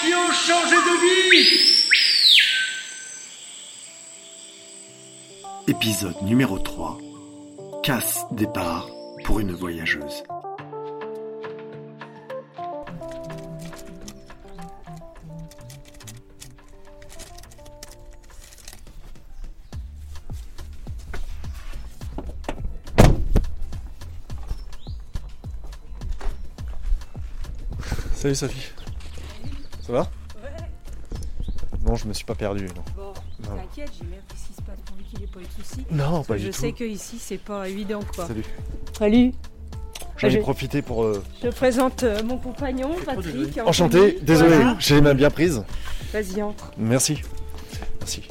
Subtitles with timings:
[0.00, 1.66] qui ont changé de vie.
[5.68, 6.98] Épisode numéro 3.
[7.82, 8.88] Casse départ
[9.24, 10.22] pour une voyageuse.
[28.14, 28.75] Salut Sophie.
[29.86, 30.00] Ça va
[30.42, 30.50] Ouais.
[31.86, 32.66] Non, je me suis pas perdu.
[32.66, 33.12] Non, Bon,
[33.48, 33.56] Non.
[33.56, 35.86] t'inquiète, j'ai même qu'est-ce qui se passe pourvu qu'il ait pas eu de soucis.
[35.90, 36.78] non pas je du sais tout.
[36.78, 38.26] que ici c'est pas évident quoi.
[38.26, 38.44] Salut.
[38.98, 39.32] Salut.
[40.16, 41.04] J'en ai Je- profité pour.
[41.04, 43.58] euh, Je te présente euh, mon compagnon Patrick.
[43.64, 44.20] Enchanté, Anthony.
[44.22, 44.76] désolé, Voilà.
[44.78, 45.62] j'ai les mains bien prises.
[46.12, 46.72] Vas-y entre.
[46.78, 47.20] Merci.
[48.00, 48.22] Merci.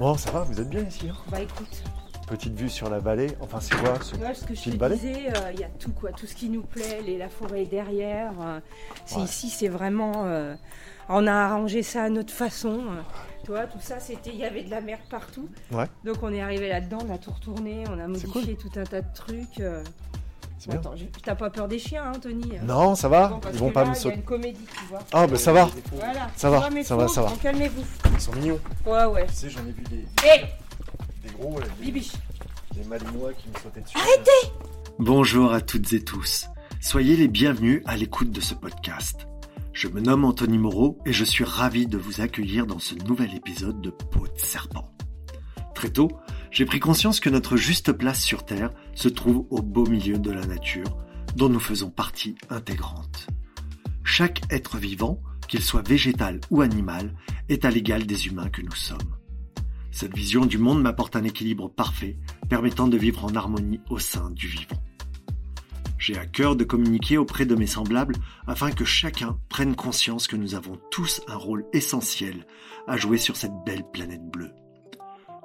[0.00, 1.16] Bon, ça va, vous êtes bien ici hein?
[1.30, 1.82] Bah écoute,
[2.26, 3.28] Petite vue sur la vallée.
[3.40, 4.10] Enfin, c'est quoi ce...
[4.14, 6.10] tu vois ce que je Petite te vallée disais, euh, il y a tout quoi,
[6.10, 8.32] tout ce qui nous plaît, les, la forêt derrière.
[8.40, 8.60] euh,
[9.04, 9.22] c'est Ouais.
[9.24, 10.24] ici, c'est vraiment.
[10.26, 10.54] euh,
[11.08, 12.80] on a arrangé ça à notre façon.
[13.44, 15.48] tu vois, tout ça, c'était, il y avait de la merde partout.
[15.70, 15.86] Ouais.
[16.04, 19.02] Donc on est arrivé là-dedans, on a tout retourné, on a modifié tout un tas
[19.02, 19.60] de trucs.
[19.60, 19.84] euh.
[20.72, 23.84] Attends, t'as pas peur des chiens, hein, Tony Non, ça va Bon, Ils vont pas
[23.84, 24.16] là, me Il y a sauter.
[24.16, 24.98] une comédie, tu vois.
[25.12, 25.68] Ah, bah ça va.
[25.92, 26.28] Voilà.
[26.34, 27.32] Ça va, ça va, ça va.
[27.40, 27.84] Calmez-vous.
[28.12, 28.58] Ils sont mignons.
[28.84, 29.26] Ouais, ouais.
[29.28, 29.96] Tu sais, j'en ai vu des,
[30.26, 30.46] Hé, des
[31.36, 32.12] gros, là, des, Bibiche.
[32.74, 33.96] des malinois qui me sautaient dessus.
[34.98, 36.46] Bonjour à toutes et tous.
[36.80, 39.26] Soyez les bienvenus à l'écoute de ce podcast.
[39.72, 43.34] Je me nomme Anthony Moreau et je suis ravi de vous accueillir dans ce nouvel
[43.34, 44.90] épisode de Peau de serpent.
[45.74, 46.10] Très tôt,
[46.50, 50.30] j'ai pris conscience que notre juste place sur Terre se trouve au beau milieu de
[50.30, 50.96] la nature,
[51.34, 53.26] dont nous faisons partie intégrante.
[54.04, 57.14] Chaque être vivant, qu'il soit végétal ou animal,
[57.50, 59.16] est à l'égal des humains que nous sommes.
[59.96, 62.18] Cette vision du monde m'apporte un équilibre parfait,
[62.50, 64.76] permettant de vivre en harmonie au sein du vivant.
[65.96, 70.36] J'ai à cœur de communiquer auprès de mes semblables afin que chacun prenne conscience que
[70.36, 72.46] nous avons tous un rôle essentiel
[72.86, 74.52] à jouer sur cette belle planète bleue.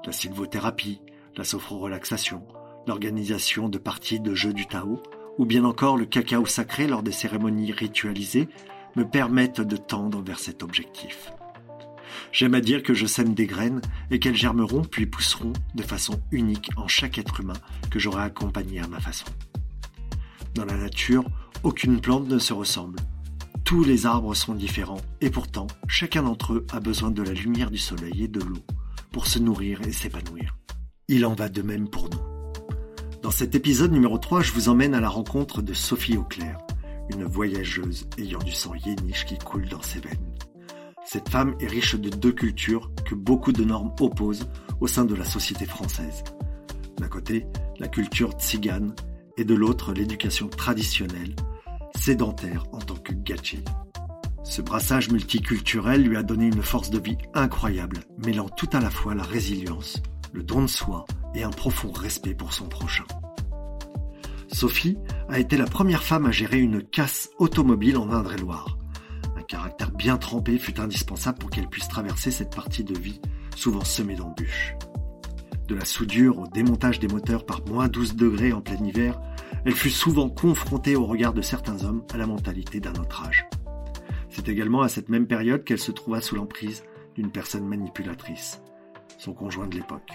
[0.06, 1.00] La sylvothérapie,
[1.38, 2.46] la sophrorelaxation,
[2.88, 5.02] l'organisation de parties de jeux du Tao,
[5.38, 8.50] ou bien encore le cacao sacré lors des cérémonies ritualisées
[8.98, 11.32] me permettent de tendre vers cet objectif.
[12.32, 16.22] J'aime à dire que je sème des graines et qu'elles germeront puis pousseront de façon
[16.32, 17.60] unique en chaque être humain
[17.90, 19.26] que j'aurai accompagné à ma façon.
[20.56, 21.26] Dans la nature,
[21.64, 23.00] aucune plante ne se ressemble.
[23.64, 27.72] Tous les arbres sont différents et pourtant, chacun d'entre eux a besoin de la lumière
[27.72, 28.64] du soleil et de l'eau
[29.12, 30.58] pour se nourrir et s'épanouir.
[31.08, 32.20] Il en va de même pour nous.
[33.22, 36.58] Dans cet épisode numéro 3, je vous emmène à la rencontre de Sophie Auclair,
[37.10, 40.36] une voyageuse ayant du sang yéniche qui coule dans ses veines.
[41.12, 44.48] Cette femme est riche de deux cultures que beaucoup de normes opposent
[44.80, 46.24] au sein de la société française.
[47.00, 47.48] D'un côté,
[47.80, 48.96] la culture tzigane
[49.36, 51.36] et de l'autre, l'éducation traditionnelle,
[52.00, 53.68] sédentaire en tant que gadget.
[54.46, 58.90] Ce brassage multiculturel lui a donné une force de vie incroyable, mêlant tout à la
[58.90, 60.02] fois la résilience,
[60.32, 61.06] le don de soi
[61.36, 63.04] et un profond respect pour son prochain.
[64.48, 68.78] Sophie a été la première femme à gérer une casse automobile en Indre-et-Loire.
[69.52, 73.20] Caractère bien trempé fut indispensable pour qu'elle puisse traverser cette partie de vie
[73.54, 74.76] souvent semée d'embûches.
[75.68, 79.20] De la soudure au démontage des moteurs par moins 12 degrés en plein hiver,
[79.66, 83.46] elle fut souvent confrontée au regard de certains hommes à la mentalité d'un autre âge.
[84.30, 86.86] C'est également à cette même période qu'elle se trouva sous l'emprise
[87.16, 88.62] d'une personne manipulatrice,
[89.18, 90.14] son conjoint de l'époque.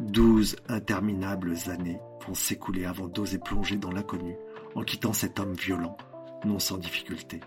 [0.00, 4.36] Douze interminables années vont s'écouler avant d'oser plonger dans l'inconnu
[4.74, 5.98] en quittant cet homme violent,
[6.46, 7.40] non sans difficulté.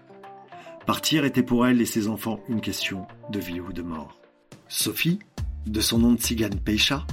[0.87, 4.21] Partir était pour elle et ses enfants une question de vie ou de mort.
[4.69, 5.19] Sophie,
[5.65, 7.05] de son nom de tzigane Peisha,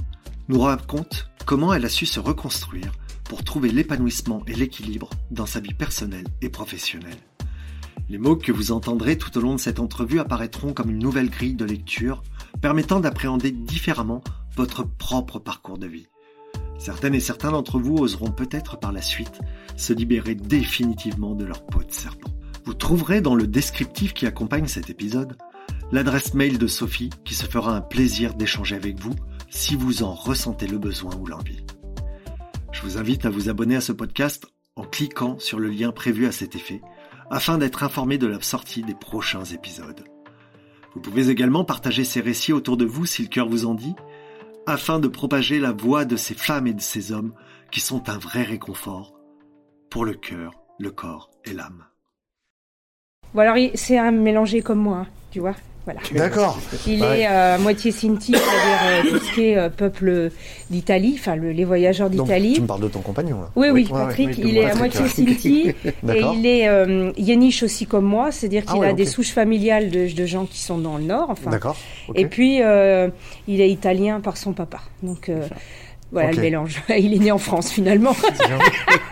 [0.47, 2.93] nous raconte comment elle a su se reconstruire
[3.25, 7.17] pour trouver l'épanouissement et l'équilibre dans sa vie personnelle et professionnelle.
[8.07, 11.29] Les mots que vous entendrez tout au long de cette entrevue apparaîtront comme une nouvelle
[11.29, 12.23] grille de lecture
[12.61, 14.23] permettant d'appréhender différemment
[14.55, 16.07] votre propre parcours de vie.
[16.77, 19.41] Certaines et certains d'entre vous oseront peut-être par la suite
[19.75, 22.34] se libérer définitivement de leur peau de serpent.
[22.65, 25.37] Vous trouverez dans le descriptif qui accompagne cet épisode
[25.91, 29.13] l'adresse mail de Sophie qui se fera un plaisir d'échanger avec vous
[29.51, 31.63] si vous en ressentez le besoin ou l'envie.
[32.71, 36.25] Je vous invite à vous abonner à ce podcast en cliquant sur le lien prévu
[36.25, 36.81] à cet effet
[37.29, 40.03] afin d'être informé de la sortie des prochains épisodes.
[40.95, 43.95] Vous pouvez également partager ces récits autour de vous si le cœur vous en dit,
[44.65, 47.33] afin de propager la voix de ces femmes et de ces hommes
[47.71, 49.13] qui sont un vrai réconfort
[49.91, 51.85] pour le cœur, le corps et l'âme.
[53.35, 55.53] Bon alors, il- c'est un mélangé comme moi, hein, tu vois.
[55.83, 55.99] Voilà.
[56.15, 56.57] D'accord.
[56.87, 57.19] Il Ouais.
[57.19, 60.31] est euh, à moitié Sinti, c'est-à-dire euh, tout ce qui est euh, peuple
[60.71, 62.53] d'Italie, enfin le- les voyageurs d'Italie.
[62.53, 64.05] tu me parles de ton compagnon, là Oui, oui, Ouais, ouais.
[64.07, 65.07] Patrick, Oui, il est à Patrick, moitié.
[65.09, 69.05] Sinti et il est euh, Yéniche aussi comme moi, c'est-à-dire Ah qu'il ouais, a des
[69.05, 71.27] souches familiales de, de gens qui sont dans le nord.
[71.29, 71.77] Enfin, D'accord.
[72.15, 73.09] Et puis, euh,
[73.47, 74.79] il est italien par son papa.
[75.03, 75.45] Donc, euh,
[76.11, 76.81] voilà le mélange.
[76.89, 78.15] il est né en France, finalement.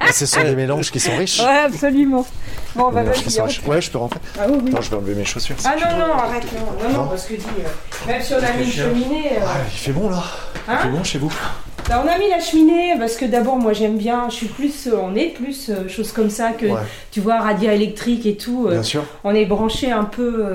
[0.05, 1.39] Ah, Ce sont des mélanges qui sont riches.
[1.39, 2.25] ouais, absolument.
[2.75, 3.39] Bon, bah, vas-y.
[3.39, 3.47] hein.
[3.65, 4.19] Ouais, je peux rentrer.
[4.37, 4.69] Ah oui, oui.
[4.71, 5.55] Attends, je vais enlever mes chaussures.
[5.63, 6.59] Ah non, non, arrête, non,
[6.89, 7.07] non, non, Non.
[7.09, 9.91] parce que dis, euh, même si on a mis une cheminée, euh, Ah, il fait
[9.93, 10.21] bon, là
[10.67, 11.31] Hein Il fait bon chez vous
[11.89, 14.87] bah, on a mis la cheminée parce que d'abord, moi j'aime bien, je suis plus,
[14.87, 16.79] euh, on est plus, euh, choses comme ça que, Ouais,
[17.11, 19.03] tu vois, radio électrique et tout, bien sûr.
[19.25, 20.45] on est branché un peu,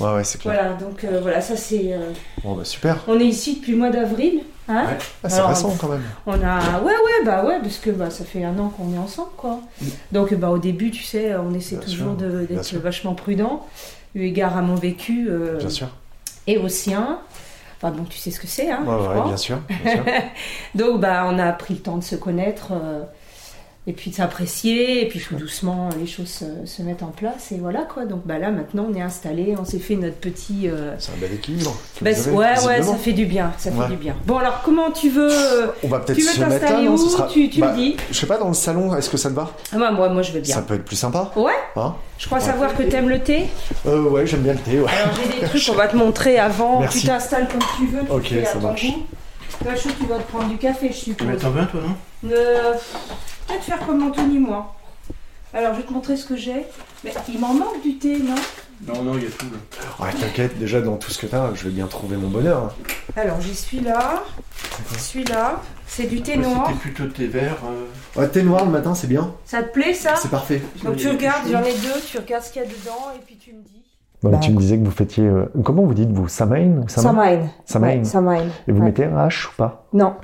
[0.00, 0.54] Ouais, ouais, c'est clair.
[0.54, 1.94] voilà, donc voilà, ça c'est,
[2.42, 3.04] Bon, bah super.
[3.06, 4.86] on est ici depuis le mois d'avril, hein
[5.24, 6.02] Ah, c'est récent, quand même.
[6.26, 8.98] On a ouais ouais bah ouais parce que bah ça fait un an qu'on est
[8.98, 9.60] ensemble quoi.
[10.12, 13.66] Donc bah au début tu sais on essaie Bien toujours d'être vachement prudent
[14.14, 15.88] eu égard à mon vécu euh, Bien sûr.
[16.46, 17.18] et au sien.
[17.80, 18.80] Enfin bon tu sais ce que c'est hein.
[18.84, 19.26] Ouais, je ouais, crois.
[19.28, 19.58] bien sûr.
[19.84, 20.04] Bien sûr.
[20.74, 23.02] Donc bah on a pris le temps de se connaître euh,
[23.88, 27.50] et puis de s'apprécier et puis tout doucement les choses se, se mettent en place
[27.52, 28.04] et voilà quoi.
[28.04, 31.16] Donc bah là maintenant on est installé, on s'est fait notre petit euh, C'est un
[31.20, 31.74] bel équilibre.
[32.02, 34.14] bah, avez, ouais ouais ça fait du bien, ça fait du bien.
[34.26, 36.98] Bon alors comment tu veux euh, On va peut-être se mettre là, t'installer non où
[36.98, 37.96] Ce sera- Tu, tu Bah, me dis.
[38.10, 39.50] Je sais pas, dans le salon, est-ce que ça te va?
[39.72, 40.54] Ah bah, moi, moi je veux bien.
[40.54, 41.32] Ça peut être plus sympa.
[41.36, 41.94] Ouais, Hein?
[42.18, 43.46] Je crois savoir que t'aimes le thé.
[43.86, 44.90] euh, Ouais, j'aime bien le thé, ouais.
[44.90, 46.80] Alors j'ai des trucs qu'on va te montrer avant.
[46.80, 47.00] Merci.
[47.00, 48.04] Tu t'installes comme tu veux.
[48.04, 48.84] tu Ok, ça marche.
[48.86, 49.06] goût.
[49.58, 51.26] Tu vas te prendre du café, je suppose.
[51.26, 52.74] Mais t'en veux toi, non Euh,
[53.46, 54.74] Peut-être faire comme Anthony, moi.
[55.54, 56.66] Alors je vais te montrer ce que j'ai.
[57.04, 58.34] Mais il m'en manque du thé, non
[58.86, 60.04] Non, non, il y a tout, là.
[60.04, 62.64] Ouais, t'inquiète, déjà dans tout ce que t'as, je vais bien trouver mon bonheur.
[62.64, 62.72] hein.
[63.16, 64.22] Alors j'ai celui-là.
[64.98, 65.62] Celui-là.
[65.86, 66.66] C'est du thé noir.
[66.66, 67.56] C'était plutôt thé vert.
[67.64, 69.32] euh, Ouais, thé noir le matin, c'est bien.
[69.46, 70.62] Ça te plaît ça C'est parfait.
[70.84, 73.36] Donc tu regardes, j'en ai deux, tu regardes ce qu'il y a dedans et puis
[73.38, 73.77] tu me dis.
[74.24, 75.24] Non, Bah, tu me disais que vous fêtiez.
[75.24, 77.46] euh, Comment vous dites, vous Samain ou Samain Samain.
[77.64, 77.86] Samain.
[77.98, 78.40] Ouais, Samain.
[78.66, 78.86] Et vous Ouais.
[78.86, 79.86] mettez un H ou pas?
[79.92, 80.14] Non.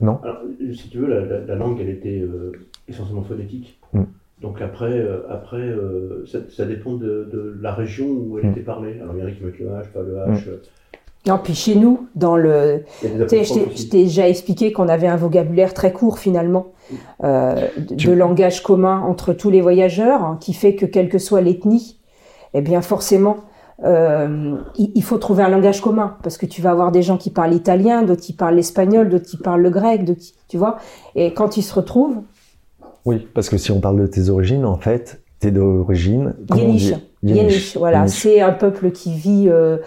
[0.00, 0.18] Non?
[0.22, 2.52] Alors, euh, si tu veux, la, la- la langue, elle était euh,
[2.88, 3.80] essentiellement phonétique.
[3.94, 4.02] Mm.
[4.42, 8.50] Donc après, euh, après euh, ça, ça dépend de, de la région où elle Mm.
[8.50, 8.98] était parlée.
[9.00, 10.48] Alors il y en a qui mettent le H, pas le H.
[10.48, 10.62] euh,
[11.26, 15.90] Non, puis chez nous, dans le, je t'ai- déjà expliqué qu'on avait un vocabulaire très
[15.94, 16.66] court finalement,
[17.24, 21.08] euh, de, Tu- de langage commun entre tous les voyageurs, hein, qui fait que quelle
[21.08, 21.95] que soit l'ethnie,
[22.56, 23.36] eh bien forcément,
[23.84, 27.30] euh, il, faut trouver un langage commun, parce que tu vas avoir des gens qui
[27.30, 30.78] parlent italien, d'autres qui parlent l'espagnol, d'autres qui parlent le grec, d'autres qui- tu vois,
[31.14, 32.22] et quand ils se retrouvent,
[33.04, 36.34] Oui, parce que si on parle de tes origines, en fait, t'es d'origine.
[36.54, 36.94] Yéniche.
[37.22, 39.78] Yéniche, voilà, c'est un peuple qui vit euh,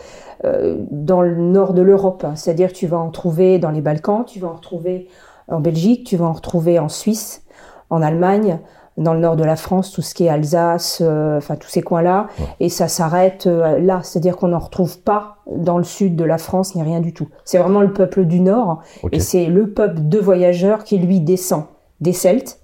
[0.45, 2.24] euh, dans le nord de l'Europe.
[2.24, 2.36] hein.
[2.36, 5.07] C'est-à-dire, tu vas en trouver dans les Balkans, tu vas en retrouver
[5.48, 7.44] en Belgique, tu vas en retrouver en Suisse,
[7.89, 8.60] en Allemagne,
[8.99, 11.81] dans le nord de la France, tout ce qui est Alsace, euh, enfin tous ces
[11.81, 12.45] coins-là, Ouais.
[12.59, 14.01] et ça s'arrête euh, là.
[14.03, 17.27] C'est-à-dire qu'on n'en retrouve pas dans le sud de la France, ni rien du tout.
[17.45, 18.81] C'est vraiment le peuple du nord,
[19.11, 21.63] et c'est le peuple de voyageurs qui lui descend
[22.01, 22.59] des Celtes.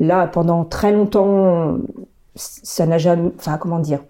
[0.00, 1.76] Là, pendant très longtemps,
[2.34, 4.00] ça n'a jamais, enfin comment dire,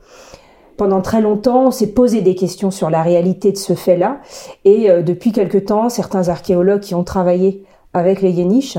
[0.77, 4.19] pendant très longtemps, on s'est posé des questions sur la réalité de ce fait-là,
[4.65, 7.65] et euh, depuis quelque temps, certains archéologues qui ont travaillé
[7.95, 8.79] avec les Yéniches,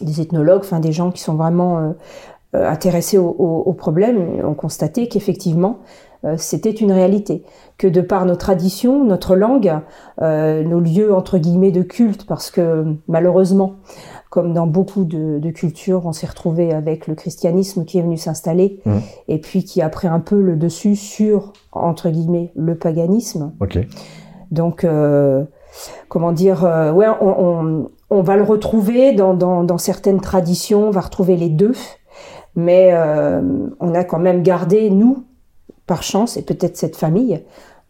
[0.00, 1.90] des ethnologues, enfin des gens qui sont vraiment euh,
[2.56, 5.78] euh, intéressés au, au- au problème, ont constaté qu'effectivement,
[6.24, 7.44] euh, c'était une réalité,
[7.76, 9.72] que de par nos traditions, notre langue,
[10.20, 13.74] euh, nos lieux entre guillemets de culte, parce que malheureusement,
[14.30, 18.16] comme dans beaucoup de, de cultures, on s'est retrouvé avec le christianisme qui est venu
[18.16, 19.00] s'installer Mhm.
[19.28, 23.52] et puis qui a pris un peu le dessus sur entre guillemets le paganisme.
[23.60, 23.78] Ok.
[24.50, 25.44] Donc, euh,
[26.08, 30.88] comment dire, euh, ouais, on, on, on va le retrouver dans, dans, dans certaines traditions,
[30.88, 31.72] on va retrouver les deux,
[32.56, 33.40] mais euh,
[33.80, 35.24] on a quand même gardé, nous,
[35.86, 37.42] par chance, et peut-être cette famille,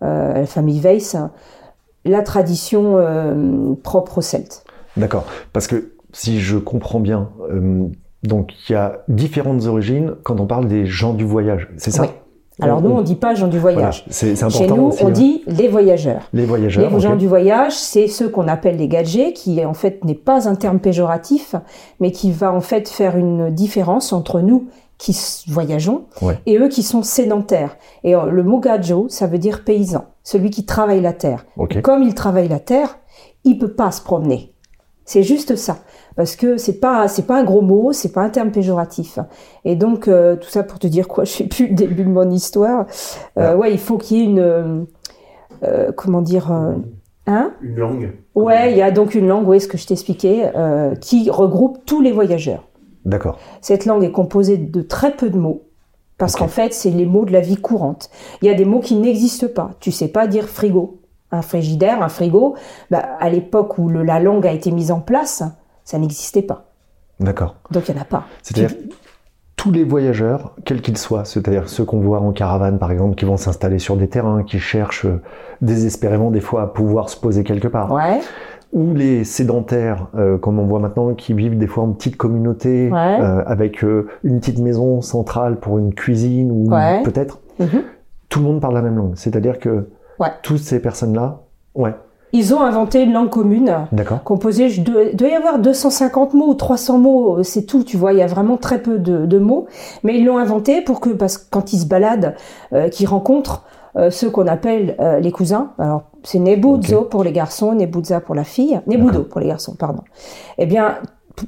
[0.02, 1.16] euh, la famille Weiss,
[2.04, 4.64] la tradition euh, propre aux Celtes.
[4.96, 5.24] D'accord.
[5.52, 7.30] Parce que si je comprends bien,
[8.22, 12.02] donc il y a différentes origines quand on parle des gens du voyage, c'est ça?
[12.02, 12.08] Oui.
[12.60, 13.76] Alors nous, on dit pas gens du Voilà.
[13.76, 14.04] voyage.
[14.10, 15.04] Chez nous, aussi.
[15.04, 15.10] on hein.
[15.10, 16.22] dit les voyageurs.
[16.32, 16.90] les voyageurs.
[16.92, 20.48] Les gens du voyage, c'est ceux qu'on appelle les gadgets, qui en fait n'est pas
[20.48, 21.54] un terme péjoratif,
[22.00, 24.66] mais qui va en fait faire une différence entre nous
[24.98, 26.38] qui voyageons Ouais.
[26.46, 27.76] et eux qui sont sédentaires.
[28.02, 31.46] Et euh, le mot gadjo, ça veut dire paysan, celui qui travaille la terre.
[31.82, 32.98] Comme il travaille la terre,
[33.44, 34.52] il peut pas se promener.
[35.04, 35.78] C'est juste ça,
[36.18, 39.18] parce que c'est pas c'est pas un gros mot, c'est pas un terme péjoratif.
[39.64, 42.10] Et donc euh, tout ça pour te dire quoi, je sais plus le début de
[42.10, 42.86] mon histoire.
[43.38, 43.56] Euh, Ah.
[43.56, 44.86] ouais, il faut qu'il y ait une
[45.64, 47.52] euh, comment dire hein?
[47.62, 48.12] Une langue.
[48.34, 50.52] Ouais, il y a donc une langue, oui, ce que je t'expliquais,
[51.00, 52.64] qui regroupe tous les voyageurs.
[53.04, 53.38] D'accord.
[53.60, 55.62] Cette langue est composée de très peu de mots,
[56.18, 58.10] Parce qu'en fait, c'est les mots de la vie courante.
[58.42, 59.70] Il y a des mots qui n'existent pas.
[59.80, 60.98] Tu sais pas dire frigo.
[61.30, 62.54] Un frigidaire, un frigo,
[62.90, 65.42] bah, à l'époque où le- la langue a été mise en place,
[65.88, 66.66] ça n'existait pas.
[67.18, 67.56] D'accord.
[67.70, 68.24] Donc il n'y en a pas.
[68.42, 68.76] C'est-à-dire
[69.56, 73.24] tous les voyageurs, quels qu'ils soient, c'est-à-dire ceux qu'on voit en caravane par exemple, qui
[73.24, 75.22] vont s'installer sur des terrains, qui cherchent euh,
[75.62, 78.20] désespérément des fois à pouvoir se poser quelque part, Ouais.
[78.74, 82.90] ou les sédentaires, euh, comme on voit maintenant, qui vivent des fois en petite communauté,
[82.92, 83.18] Ouais.
[83.20, 87.02] euh, avec euh, une petite maison centrale pour une cuisine ou Ouais.
[87.02, 87.82] peut-être, Mhm.
[88.28, 89.14] tout le monde parle la même langue.
[89.16, 89.88] C'est-à-dire que
[90.42, 91.40] toutes ces personnes-là,
[91.74, 91.94] ouais,
[92.32, 96.34] Ils ont inventé une langue commune d'accord, composée, je dois, il doit y avoir 250
[96.34, 99.24] mots ou 300 mots, c'est tout, tu vois, il y a vraiment très peu de,
[99.24, 99.66] de mots,
[100.02, 102.34] mais ils l'ont inventé pour que, parce que quand ils se baladent,
[102.72, 103.64] euh, qu'ils rencontrent
[103.96, 108.34] euh, ceux qu'on appelle euh, les cousins, alors c'est Nebuzo pour les garçons, Nebuzza pour
[108.34, 110.02] la fille, Nebudo pour les garçons, pardon.
[110.58, 110.98] Eh bien,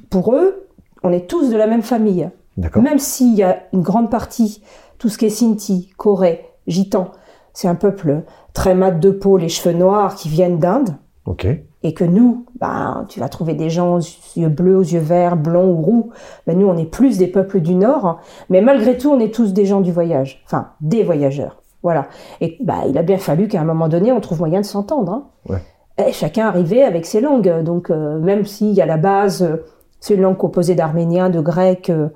[0.08, 0.66] pour eux,
[1.02, 2.30] on est tous de la même famille.
[2.76, 4.62] Même s'il y a une grande partie,
[4.98, 7.10] tout ce qui est Sinti, Corée, Gitan,
[7.52, 11.46] c'est un peuple très mat de peau, les cheveux noirs qui viennent d'Inde, ok,
[11.82, 14.00] et que nous, ben, tu vas trouver des gens aux
[14.36, 16.10] yeux bleus, aux yeux verts, blonds ou roux.
[16.46, 19.52] Ben, nous, on est plus des peuples du Nord, mais malgré tout, on est tous
[19.52, 21.62] des gens du voyage, enfin, des voyageurs.
[21.82, 22.06] Voilà.
[22.42, 25.12] Et bah, il a bien fallu qu'à un moment donné, on trouve moyen de s'entendre.
[25.12, 25.24] Hein.
[25.48, 25.62] Ouais.
[26.06, 27.62] Et chacun arrivait avec ses langues.
[27.62, 29.64] Donc, euh, même s'il y a la base, euh,
[29.98, 32.08] c'est une langue composée d'arménien, de grec, euh,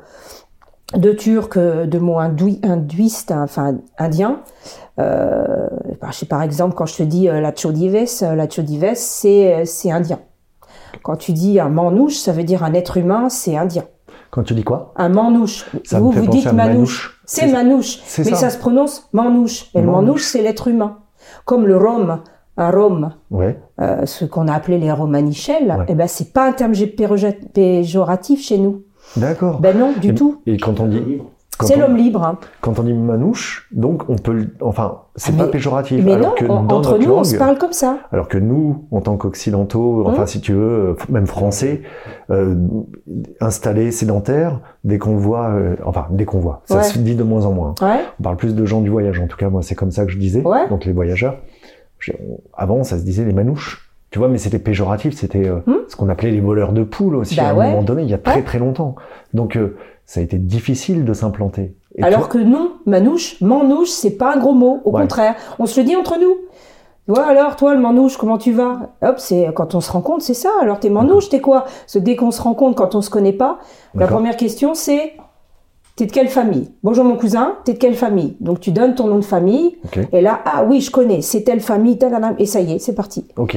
[0.96, 4.40] de turc, euh, de mots hindou- hindouistes, hein, enfin indiens.
[4.98, 5.68] Euh,
[6.00, 9.64] bah, je sais, par exemple, quand je te dis euh, la chodives, la chodives, c'est
[9.64, 10.20] c'est indien.
[11.02, 13.84] Quand tu dis un manouche, ça veut dire un être humain, c'est indien.
[14.30, 14.92] Quand tu dis quoi?
[14.96, 15.66] Un manouche.
[15.84, 16.56] Ça vous, vous dites manouche.
[16.74, 17.20] manouche.
[17.24, 18.00] C'est manouche.
[18.04, 18.36] c'est Mais ça.
[18.36, 18.50] ça.
[18.50, 19.70] se prononce manouche.
[19.74, 20.00] Et le Manouche.
[20.04, 20.98] manouche, c'est l'être humain.
[21.44, 22.20] Comme le rhum,
[22.56, 22.70] un
[23.30, 25.84] Ouais, euh, ce qu'on a appelé les romanichels, Ouais.
[25.88, 26.74] eh ben, c'est pas un terme
[27.54, 28.82] péjoratif chez nous.
[29.16, 29.60] D'accord.
[29.60, 30.42] Ben non, du Et- tout.
[30.46, 31.20] Et quand on dit,
[31.60, 32.24] C'est l'homme libre.
[32.24, 32.38] hein.
[32.60, 36.04] Quand on dit manouche, donc on peut, le- enfin, c'est Ah, pas mais- péjoratif.
[36.04, 37.98] Mais alors non, que dans entre notre nous, on se parle comme ça.
[38.10, 40.26] alors que nous, en tant qu'occidentaux, enfin Hum.
[40.26, 41.82] si tu veux, même français,
[42.30, 42.56] euh,
[43.40, 46.82] installés sédentaires, dès qu'on voit, euh, enfin dès qu'on voit, ça Ouais.
[46.82, 47.74] se dit de moins en moins.
[47.80, 48.00] Ouais.
[48.18, 49.20] On parle plus de gens du voyage.
[49.20, 50.42] En tout cas, moi, c'est comme ça que je disais.
[50.42, 50.68] Ouais.
[50.68, 51.36] Donc les voyageurs.
[52.00, 52.18] J'ai-
[52.52, 53.83] Avant, ça se disait les manouches.
[54.14, 55.16] Tu vois, mais c'était péjoratif.
[55.16, 55.78] C'était euh, Hum.
[55.88, 57.70] ce qu'on appelait les voleurs de poules aussi Bah à un ouais.
[57.70, 58.42] moment donné, il y a très Ouais.
[58.44, 58.94] très longtemps.
[59.32, 61.74] Donc euh, ça a été difficile de s'implanter.
[62.00, 64.80] Alors toi- que non, manouche, manouche, c'est pas un gros mot.
[64.84, 65.00] Au Ouais.
[65.00, 66.36] contraire, on se le dit entre nous.
[67.06, 68.90] Tu vois, alors, toi, le manouche, comment tu vas?
[69.02, 70.50] Hop, c'est quand on se rencontre, c'est ça.
[70.62, 71.62] Alors, t'es manouche, t'es quoi?
[71.62, 73.58] Parce que dès qu'on se rencontre, quand on se connaît pas,
[73.96, 75.14] la première question, c'est
[75.96, 76.72] T'es de quelle famille?
[76.82, 78.36] Bonjour mon cousin, t'es de quelle famille?
[78.40, 79.76] Donc, tu donnes ton nom de famille,
[80.12, 82.78] et là, ah oui, je connais, c'est telle famille, telle, telle, et ça y est,
[82.80, 83.28] c'est parti.
[83.36, 83.56] Ok.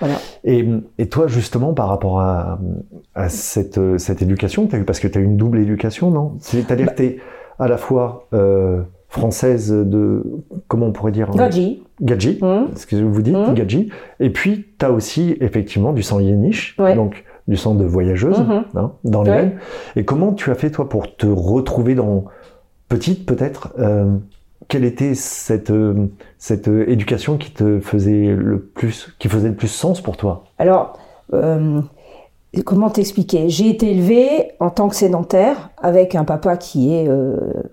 [0.00, 0.14] Voilà.
[0.44, 0.66] Et,
[0.98, 2.58] et toi, justement, par rapport à,
[3.14, 5.58] à cette, cette éducation que tu as eue, parce que tu as eu une double
[5.58, 6.34] éducation, non?
[6.40, 7.18] C'est-à-dire Bah que tu es
[7.58, 10.22] à la fois euh, française de.
[10.68, 11.30] Comment on pourrait dire?
[11.30, 11.82] Gadji.
[12.00, 12.68] Gadji, Hum.
[12.76, 13.54] ce que vous dites, Mhm.
[13.54, 13.88] Gadji.
[14.20, 16.94] Et puis, tu as aussi, effectivement, du sang yéniche, Ouais.
[16.94, 18.64] donc du sang de voyageuse, Mhm.
[18.76, 19.36] hein, dans les Ouais.
[19.38, 19.52] veines.
[19.96, 22.24] Et comment tu as fait, toi, pour te retrouver dans.
[22.88, 24.06] Petite, peut-être euh,
[24.66, 29.54] Quelle était cette, euh, cette euh, éducation qui te faisait le plus, qui faisait le
[29.54, 30.44] plus sens pour toi?
[30.58, 30.98] Alors,
[31.32, 31.80] euh,
[32.64, 33.48] comment t'expliquer?
[33.48, 37.08] J'ai été élevée en tant que sédentaire avec un papa qui est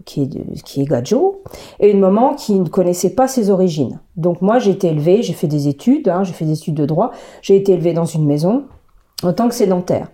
[0.05, 1.41] qui est qui est gajo
[1.79, 3.99] et une maman qui ne connaissait pas ses origines.
[4.15, 6.85] Donc moi, j'ai été élevée, j'ai fait des études, hein, j'ai fait des études de
[6.85, 7.11] droit,
[7.41, 8.65] j'ai été élevée dans une maison
[9.23, 10.09] en tant que sédentaire.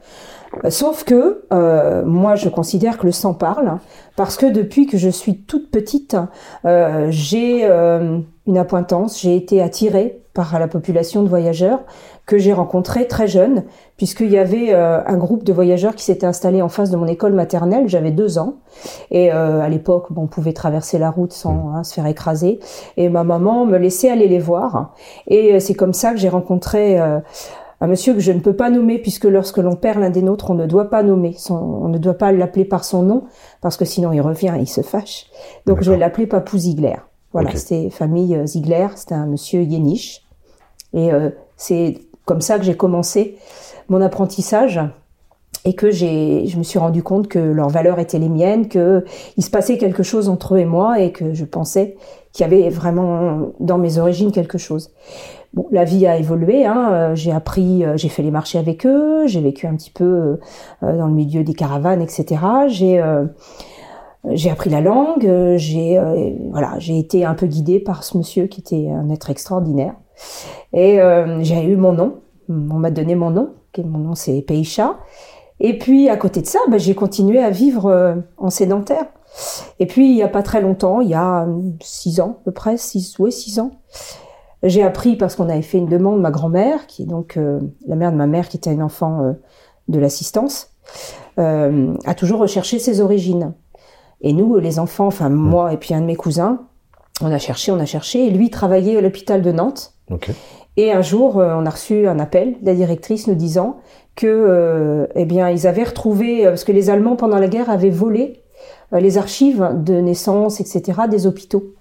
[0.69, 3.77] Sauf que euh, moi, je considère que le sang parle
[4.15, 6.17] parce que depuis que je suis toute petite,
[6.65, 11.79] euh, j'ai euh, une appointance, j'ai été attirée par la population de voyageurs
[12.25, 13.63] que j'ai rencontré très jeune,
[13.97, 17.07] puisqu'il y avait euh, un groupe de voyageurs qui s'était installé en face de mon
[17.07, 17.89] école maternelle.
[17.89, 18.55] J'avais deux ans,
[19.09, 22.59] et euh, à l'époque, bon, on pouvait traverser la route sans hein, se faire écraser.
[22.95, 24.93] Et ma maman me laissait aller les voir,
[25.27, 26.99] et c'est comme ça que j'ai rencontré.
[27.81, 30.51] Un monsieur que je ne peux pas nommer puisque lorsque l'on perd l'un des nôtres,
[30.51, 33.23] on ne doit pas nommer, son, on ne doit pas l'appeler par son nom
[33.59, 35.25] parce que sinon il revient et il se fâche.
[35.65, 36.97] Donc je vais l'appeler Papou Ziegler.
[37.33, 40.21] Voilà, c'était famille euh, Ziegler, c'était un monsieur Yéniche.
[40.93, 43.37] Et euh, c'est comme ça que j'ai commencé
[43.89, 44.79] mon apprentissage
[45.65, 49.05] et que j'ai, je me suis rendu compte que leurs valeurs étaient les miennes, que
[49.37, 51.95] il se passait quelque chose entre eux et moi et que je pensais
[52.31, 54.91] qu'il y avait vraiment dans mes origines quelque chose.
[55.53, 56.65] Bon, la vie a évolué.
[56.65, 59.91] Hein, euh, j'ai appris, euh, j'ai fait les marchés avec eux, j'ai vécu un petit
[59.91, 60.39] peu
[60.83, 62.41] euh, dans le milieu des caravanes, etc.
[62.67, 63.03] J'ai
[64.29, 65.99] j'ai appris la langue, j'ai
[66.51, 69.95] voilà, j'ai été un peu guidée par ce monsieur qui était un être extraordinaire.
[70.73, 70.99] Et
[71.39, 73.49] j'ai eu mon nom, on m'a donné mon nom,
[73.83, 74.99] mon nom c'est Peisha.
[75.59, 79.07] Et puis à côté de ça, bah, j'ai continué à vivre en sédentaire.
[79.79, 81.47] Et puis, il y a pas très longtemps, il y a
[81.81, 83.71] six ans, à peu près, six, ouais, six ans,
[84.63, 87.95] j'ai appris parce qu'on avait fait une demande, ma grand-mère, qui est donc euh, la
[87.95, 89.33] mère de ma mère, qui était un enfant euh,
[89.87, 90.69] de l'assistance,
[91.39, 93.53] euh, a toujours recherché ses origines.
[94.21, 96.67] Et nous, les enfants, enfin moi et puis un de mes cousins,
[97.21, 99.93] on a cherché, on a cherché, et lui travaillait à l'hôpital de Nantes.
[100.77, 103.77] Et un jour, on a reçu un appel de la directrice nous disant
[104.15, 108.43] que, eh bien, ils avaient retrouvé, parce que les Allemands pendant la guerre avaient volé
[108.91, 111.73] les archives de naissance, etc., des hôpitaux.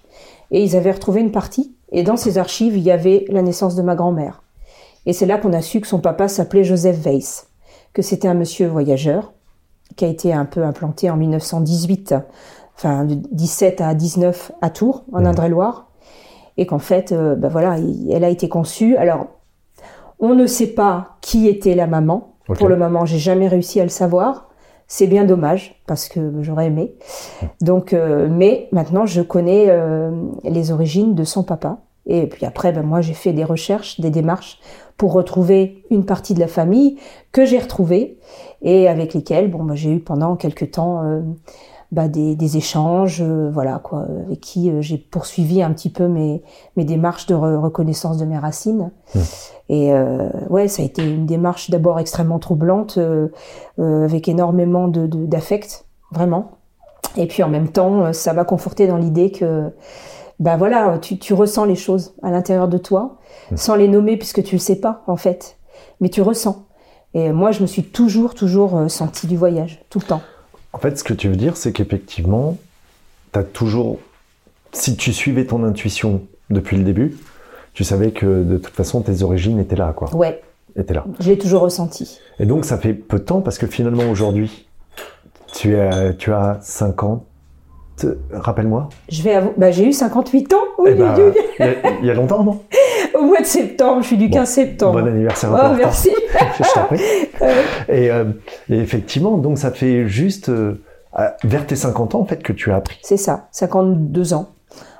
[0.51, 1.75] Et ils avaient retrouvé une partie.
[1.91, 4.41] Et dans ces archives, il y avait la naissance de ma grand-mère.
[5.05, 7.47] Et c'est là qu'on a su que son papa s'appelait Joseph Weiss,
[7.93, 9.33] que c'était un monsieur voyageur
[9.95, 12.15] qui a été un peu implanté en 1918,
[12.77, 15.25] enfin de 17 à 19 à Tours, en Mhm.
[15.27, 15.87] Indre-et-Loire,
[16.57, 18.95] et qu'en fait, euh, ben voilà, il- elle a été conçue.
[18.95, 19.27] Alors,
[20.19, 22.35] on ne sait pas qui était la maman.
[22.45, 24.49] Pour le moment, j'ai jamais réussi à le savoir.
[24.93, 26.93] C'est bien dommage parce que j'aurais aimé.
[27.61, 30.11] Donc, euh, mais maintenant, je connais euh,
[30.43, 31.77] les origines de son papa.
[32.07, 34.59] Et puis après, ben, moi, j'ai fait des recherches, des démarches
[34.97, 36.97] pour retrouver une partie de la famille
[37.31, 38.17] que j'ai retrouvée
[38.63, 41.21] et avec lesquelles, bon, ben, j'ai eu pendant quelques temps euh,
[41.91, 46.07] bah, des, des échanges, euh, voilà quoi, avec qui euh, j'ai poursuivi un petit peu
[46.07, 46.41] mes,
[46.77, 48.91] mes démarches de re- reconnaissance de mes racines.
[49.69, 53.27] Et euh, ouais, ça a été une démarche d'abord extrêmement troublante, euh,
[53.79, 56.51] euh, avec énormément de de- d'affect, vraiment.
[57.17, 59.69] Et puis en même temps, ça m'a conforté dans l'idée que,
[60.39, 63.17] ben voilà, tu, tu ressens les choses à l'intérieur de toi,
[63.55, 65.57] sans les nommer puisque tu le sais pas en fait,
[65.99, 66.65] mais tu ressens.
[67.13, 70.21] Et moi, je me suis toujours, toujours sentie du voyage, tout le temps.
[70.73, 72.57] En fait, ce que tu veux dire, c'est qu'effectivement,
[73.33, 73.99] tu as toujours.
[74.73, 77.17] Si tu suivais ton intuition depuis le début,
[77.73, 80.13] tu savais que de toute façon, tes origines étaient là, quoi.
[80.15, 80.41] Ouais,
[80.77, 81.03] Étaient là.
[81.19, 82.19] je l'ai toujours ressenti.
[82.39, 84.67] Et donc, ça fait peu de temps parce que finalement, aujourd'hui,
[85.53, 87.25] tu, as- tu as 50.
[88.31, 88.89] Rappelle-moi.
[89.09, 91.05] Je vais bah, j'ai eu 58 ans, oui, oui.
[91.59, 92.61] il y y, a longtemps, non?
[93.21, 95.01] au mois de septembre, je suis du Bon, 15 septembre.
[95.01, 95.49] Bon anniversaire.
[95.53, 96.09] Oh, merci.
[97.41, 98.25] Euh, Et, euh,
[98.69, 100.75] et effectivement, donc ça fait juste euh,
[101.43, 102.99] vers tes 50 ans en fait que tu as appris.
[103.01, 104.49] C'est ça, 52 ans.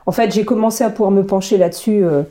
[0.07, 2.03] En fait, j'ai commencé à pouvoir me pencher là-dessus.
[2.03, 2.23] euh,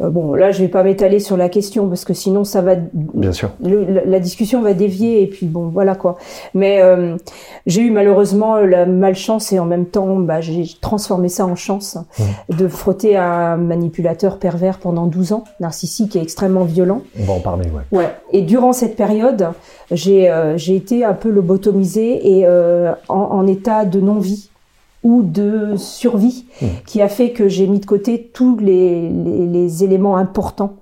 [0.00, 2.74] euh, bon, là, je vais pas m'étaler sur la question parce que sinon, ça va.
[2.92, 3.50] Bien sûr.
[3.64, 6.16] le- la, la discussion va dévier et puis bon, voilà quoi.
[6.54, 7.16] Mais euh,
[7.66, 11.96] j'ai eu malheureusement la malchance et en même temps, bah, j'ai transformé ça en chance
[12.50, 17.02] de frotter à un manipulateur pervers pendant 12 ans, narcissique et extrêmement violent.
[17.18, 17.98] On va en parler, ouais.
[17.98, 18.10] Ouais.
[18.32, 19.48] Et durant cette période,
[19.90, 24.50] j'ai euh, j'ai été un peu lobotomisée et euh, en, en état de non-vie
[25.02, 26.66] ou de survie, Mmh.
[26.86, 30.74] qui a fait que j'ai mis de côté tous les, les, les éléments importants.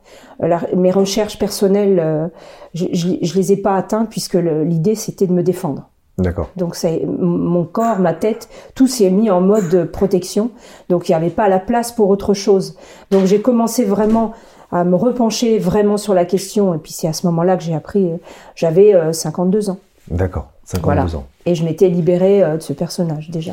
[0.43, 2.29] Euh, la- mes recherches personnelles, euh,
[2.75, 5.89] je, je, je les ai pas atteintes puisque l'idée c'était de me défendre.
[6.17, 6.51] D'accord.
[6.57, 6.77] Donc
[7.09, 10.51] mon corps, ma tête, tout s'est mis en mode de protection.
[10.89, 12.77] Donc il n'y avait pas la place pour autre chose.
[13.11, 14.33] Donc j'ai commencé vraiment
[14.71, 16.73] à me repencher vraiment sur la question.
[16.73, 18.13] Et puis c'est à ce moment-là que j'ai appris.
[18.13, 18.17] euh,
[18.55, 20.51] J'avais euh, 52 ans D'accord.
[20.67, 21.17] 52 Voilà.
[21.17, 21.25] ans.
[21.47, 23.53] et je m'étais libérée euh, de ce personnage déjà.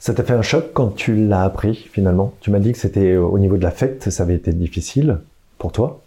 [0.00, 2.32] Ça t'a fait un choc quand tu l'as appris finalement?
[2.40, 5.18] Tu m'as dit que c'était euh, au niveau de l'affect, ça avait été difficile
[5.58, 6.00] pour toi.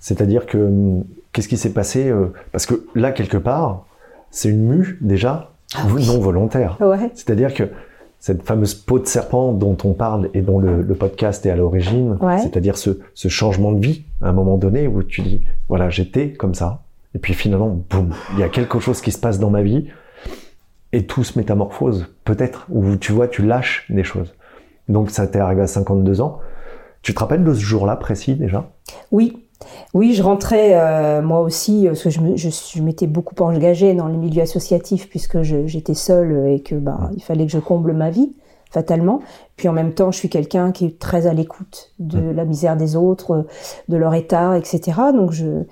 [0.00, 3.84] C'est-à-dire que hum, qu'est-ce qui s'est passé euh, Parce que là quelque part,
[4.32, 6.06] c'est une mue déjà Ah oui.
[6.06, 6.76] non volontaire.
[6.80, 7.64] Ouais, C'est-à-dire que
[8.20, 11.56] cette fameuse peau de serpent dont on parle et dont le, le podcast est à
[11.56, 12.38] l'origine, Ouais.
[12.38, 16.32] c'est-à-dire ce, ce changement de vie à un moment donné où tu dis voilà j'étais
[16.32, 16.82] comme ça
[17.14, 19.86] et puis finalement boum il y a quelque chose qui se passe dans ma vie
[20.92, 24.34] et tout se métamorphose peut-être où tu vois tu lâches des choses.
[24.88, 26.38] Donc ça t'est arrivé à 52 ans.
[27.02, 28.70] Tu te rappelles de ce jour-là précis déjà?
[29.12, 29.44] Oui.
[29.92, 33.92] Oui, je rentrais euh, moi aussi, parce que je me- je, je m'étais beaucoup engagée
[33.94, 37.92] dans le milieu associatif puisque j'étais seule et que bah, il fallait que je comble
[37.92, 38.36] ma vie,
[38.70, 39.20] fatalement.
[39.56, 42.76] Puis en même temps, je suis quelqu'un qui est très à l'écoute de la misère
[42.76, 43.46] des autres,
[43.88, 44.92] de leur état, etc.
[45.12, 45.64] Donc je,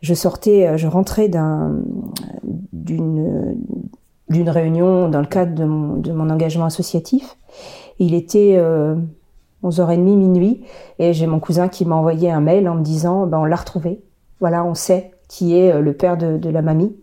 [0.00, 1.76] je sortais, euh, je rentrais d'un,
[2.72, 3.56] d'une,
[4.28, 7.36] d'une réunion dans le cadre de mon, de mon engagement associatif.
[7.98, 8.96] Il était euh,
[9.62, 10.64] 11h30, minuit,
[10.98, 13.56] et j'ai mon cousin qui m'a envoyé un mail en me disant ben, on l'a
[13.56, 14.02] retrouvé.
[14.40, 16.96] Voilà, on sait qui est euh, le père de, de la mamie.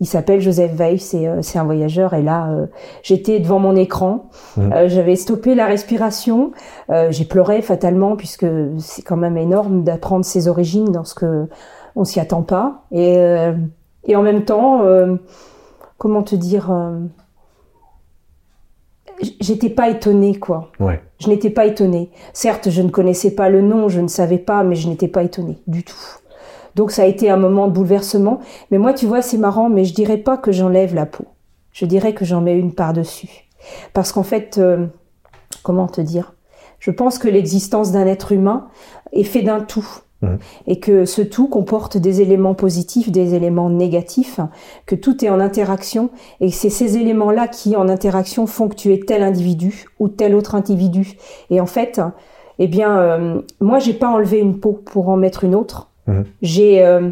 [0.00, 2.14] Il s'appelle Joseph Weiss, c'est euh, c'est un voyageur.
[2.14, 2.66] Et là, euh,
[3.02, 6.52] j'étais devant mon écran, euh, j'avais stoppé la respiration,
[7.10, 8.46] j'ai pleuré fatalement puisque
[8.78, 11.48] c'est quand même énorme d'apprendre ses origines dans ce que
[11.96, 12.84] on s'y attend pas.
[12.92, 13.16] Et,
[14.04, 14.82] et en même temps,
[15.98, 17.00] comment te dire, euh,
[19.40, 20.70] j'étais pas étonnée quoi.
[20.80, 21.02] Ouais.
[21.20, 22.10] Je n'étais pas étonnée.
[22.32, 25.22] Certes, je ne connaissais pas le nom, je ne savais pas, mais je n'étais pas
[25.22, 25.96] étonnée du tout.
[26.76, 28.40] Donc ça a été un moment de bouleversement.
[28.70, 31.24] Mais moi, tu vois, c'est marrant, mais je dirais pas que j'enlève la peau.
[31.72, 33.48] Je dirais que j'en mets une par-dessus.
[33.92, 34.86] Parce qu'en fait, euh,
[35.62, 36.34] comment te dire?
[36.78, 38.68] Je pense que l'existence d'un être humain
[39.12, 39.86] est fait d'un tout.
[40.66, 44.40] Et que ce tout comporte des éléments positifs, des éléments négatifs,
[44.84, 48.92] que tout est en interaction, et c'est ces éléments-là qui, en interaction, font que tu
[48.92, 51.16] es tel individu ou tel autre individu.
[51.50, 52.00] Et en fait,
[52.58, 55.90] eh bien, euh, moi, j'ai pas enlevé une peau pour en mettre une autre.
[56.08, 56.24] Mhm.
[56.42, 57.10] J'ai euh,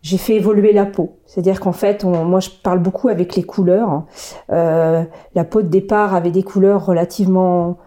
[0.00, 1.16] j'ai fait évoluer la peau.
[1.26, 4.04] C'est-à-dire qu'en fait, on- moi, je parle beaucoup avec les couleurs.
[4.50, 5.02] Euh,
[5.34, 7.78] la peau de départ avait des couleurs relativement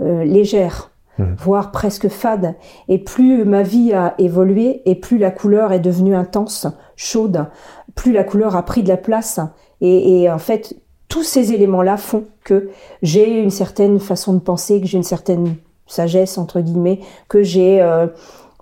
[0.00, 1.36] euh, légères, Mhm.
[1.38, 2.54] voire presque fades.
[2.88, 7.46] Et plus ma vie a évolué, et plus la couleur est devenue intense, chaude,
[7.94, 9.40] plus la couleur a pris de la place.
[9.80, 10.76] Et, et en fait,
[11.08, 12.70] tous ces éléments-là font que
[13.02, 17.80] j'ai une certaine façon de penser, que j'ai une certaine sagesse entre guillemets, que j'ai
[17.82, 18.06] euh,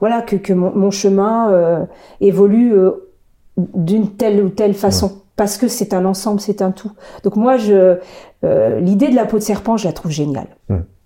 [0.00, 1.84] voilà que, que mon, mon chemin euh,
[2.20, 3.08] évolue euh,
[3.56, 5.22] d'une telle ou telle façon.
[5.36, 6.92] Parce que c'est un ensemble, c'est un tout.
[7.24, 7.96] Donc moi, je
[8.44, 10.48] euh, l'idée de la peau de serpent, je la trouve géniale.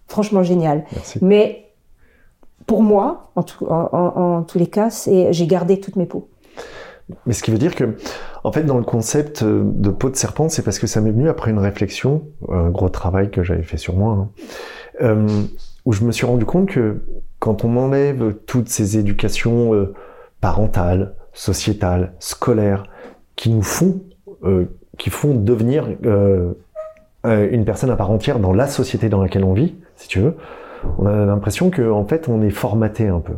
[0.09, 0.85] Franchement géniale.
[0.92, 1.19] Merci.
[1.23, 1.66] Mais
[2.66, 4.88] pour moi, en, tout- en- en- en tous les cas,
[5.31, 6.29] j'ai gardé toutes mes peaux.
[7.25, 7.97] Mais ce qui veut dire que,
[8.42, 11.12] en fait, dans le concept euh, de peau de serpent, c'est parce que ça m'est
[11.12, 14.29] venu après une réflexion, un gros travail que j'avais fait sur moi, hein,
[15.03, 15.42] euh,
[15.85, 17.03] où je me suis rendu compte que
[17.38, 19.95] quand on enlève toutes ces éducations euh,
[20.40, 22.85] parentales, sociétales, scolaires,
[23.37, 24.01] qui nous font,
[24.42, 24.64] euh,
[24.99, 25.87] qui font devenir
[27.25, 30.37] une personne à part entière dans la société dans laquelle on vit, si tu veux,
[30.98, 33.35] on a l'impression que en fait on est formaté un peu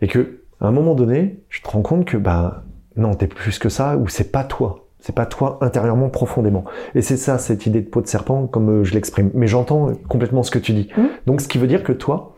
[0.00, 2.62] et que à un moment donné, tu te rends compte que bah
[2.96, 4.86] non, t'es plus que ça ou c'est pas toi.
[5.00, 6.64] C'est pas toi intérieurement profondément.
[6.94, 9.32] Et c'est ça cette idée de peau de serpent comme euh, je l'exprime.
[9.34, 10.88] Mais j'entends euh, complètement ce que tu dis.
[10.96, 11.08] Mhm.
[11.26, 12.36] Donc ce qui veut dire que toi,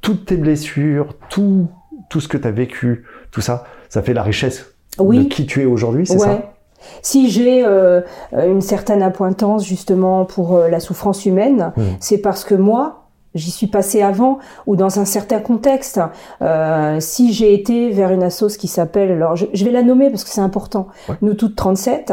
[0.00, 1.68] toutes tes blessures, tout
[2.08, 5.44] tout ce que tu as vécu, tout ça, ça fait la richesse de Oui, qui
[5.44, 6.20] tu es aujourd'hui, c'est ouais.
[6.20, 6.55] ça
[7.02, 8.00] Si j'ai euh,
[8.32, 11.82] une certaine appointance justement pour euh, la souffrance humaine, Mm.
[12.00, 13.02] c'est parce que moi,
[13.34, 16.00] j'y suis passée avant ou dans un certain contexte.
[16.42, 20.10] Euh, si j'ai été vers une assoce qui s'appelle, alors je, je vais la nommer
[20.10, 21.16] parce que c'est important, Ouais.
[21.22, 22.12] Nous Toutes 37,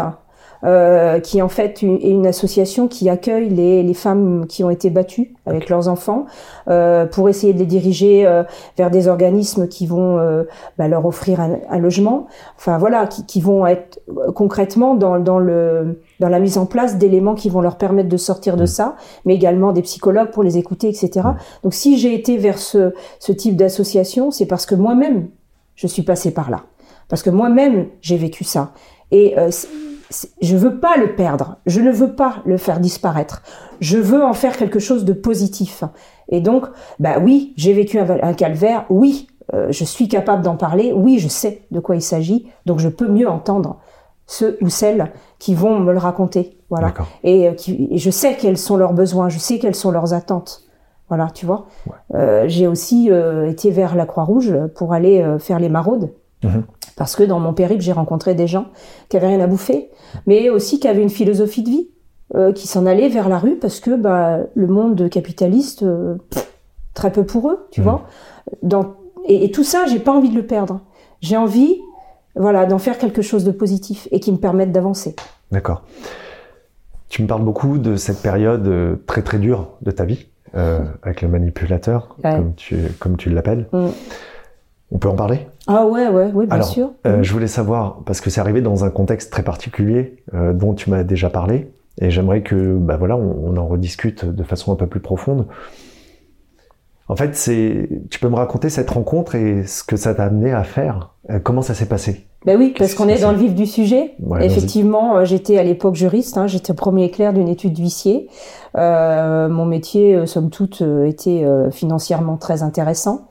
[0.66, 4.64] euh, qui est en fait une, est une association qui accueille les, les femmes qui
[4.64, 6.26] ont été battues avec leurs enfants
[6.68, 8.44] euh, pour essayer de les diriger euh,
[8.78, 10.44] vers des organismes qui vont euh,
[10.78, 12.28] bah, leur offrir un, un logement.
[12.58, 16.66] Enfin voilà, qui, qui vont être euh, concrètement dans, dans le dans la mise en
[16.66, 18.68] place d'éléments qui vont leur permettre de sortir de Mm.
[18.68, 18.96] ça,
[19.26, 21.12] mais également des psychologues pour les écouter, etc.
[21.24, 21.36] Mm.
[21.64, 25.28] Donc si j'ai été vers ce, ce type d'association, c'est parce que moi-même,
[25.76, 26.64] je suis passée par là.
[27.10, 28.72] Parce que moi-même, j'ai vécu ça.
[29.12, 29.50] Et euh,
[30.42, 31.58] je veux pas le perdre.
[31.66, 33.42] Je ne veux pas le faire disparaître.
[33.80, 35.84] Je veux en faire quelque chose de positif.
[36.30, 36.66] Et donc,
[37.00, 38.86] bah oui, j'ai vécu un, calvaire.
[38.90, 40.92] Oui, euh, je suis capable d'en parler.
[40.94, 42.48] Oui, je sais de quoi il s'agit.
[42.66, 43.80] Donc, je peux mieux entendre
[44.26, 46.58] ceux ou celles qui vont me le raconter.
[46.70, 46.94] Voilà.
[47.24, 49.30] Et, euh, qui, et je sais quels sont leurs besoins.
[49.30, 50.64] Je sais quelles sont leurs attentes.
[51.10, 51.68] Voilà, tu vois.
[51.86, 52.18] Ouais.
[52.18, 53.10] Euh, j'ai aussi
[53.48, 56.12] été vers la Croix-Rouge pour aller faire les maraudes.
[56.44, 56.64] Mhm.
[56.96, 58.68] Parce que dans mon périple, j'ai rencontré des gens
[59.10, 59.90] qui avaient rien à bouffer,
[60.28, 61.90] mais aussi qui avaient une philosophie de vie,
[62.36, 66.16] euh, qui s'en allaient vers la rue parce que bah, le monde capitaliste, euh,
[66.94, 67.88] très peu pour eux, tu Mhm.
[67.88, 68.06] vois.
[68.62, 68.94] Dans,
[69.26, 70.82] et, et tout ça, j'ai pas envie de le perdre.
[71.22, 71.80] J'ai envie,
[72.36, 75.16] voilà, d'en faire quelque chose de positif et qui me permette d'avancer.
[75.52, 75.84] D'accord.
[77.10, 80.80] Tu me parles beaucoup de cette période euh, très très dure de ta vie euh,
[81.04, 82.36] avec le manipulateur, Ouais.
[82.36, 83.68] comme tu comme tu l'appelles.
[83.72, 83.88] Mm.
[84.94, 85.48] On peut en parler?
[85.68, 86.92] Ah ouais, ouais, oui, bien Alors, sûr.
[87.08, 87.24] Euh, Mhm.
[87.24, 90.90] je voulais savoir, parce que c'est arrivé dans un contexte très particulier euh, dont tu
[90.92, 94.76] m'as déjà parlé, et j'aimerais que bah voilà, on, on en rediscute de façon un
[94.76, 95.48] peu plus profonde.
[97.10, 100.54] En fait, c'est, tu peux me raconter cette rencontre et ce que ça t'a amené
[100.54, 101.16] à faire?
[101.30, 102.28] Euh, comment ça s'est passé?
[102.46, 104.16] Ben oui, parce qu'on est dans le vif du sujet.
[104.22, 104.46] Ouais.
[104.46, 108.28] Effectivement, euh, j'étais à l'époque juriste, hein, j'étais premier éclair d'une étude d'huissier.
[108.76, 113.28] Euh, mon métier, euh, somme toute, euh, était financièrement très intéressant.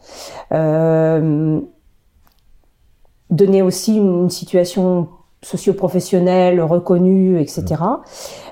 [3.30, 5.08] Donnait aussi une situation
[5.42, 7.64] socio-professionnelle reconnue, etc.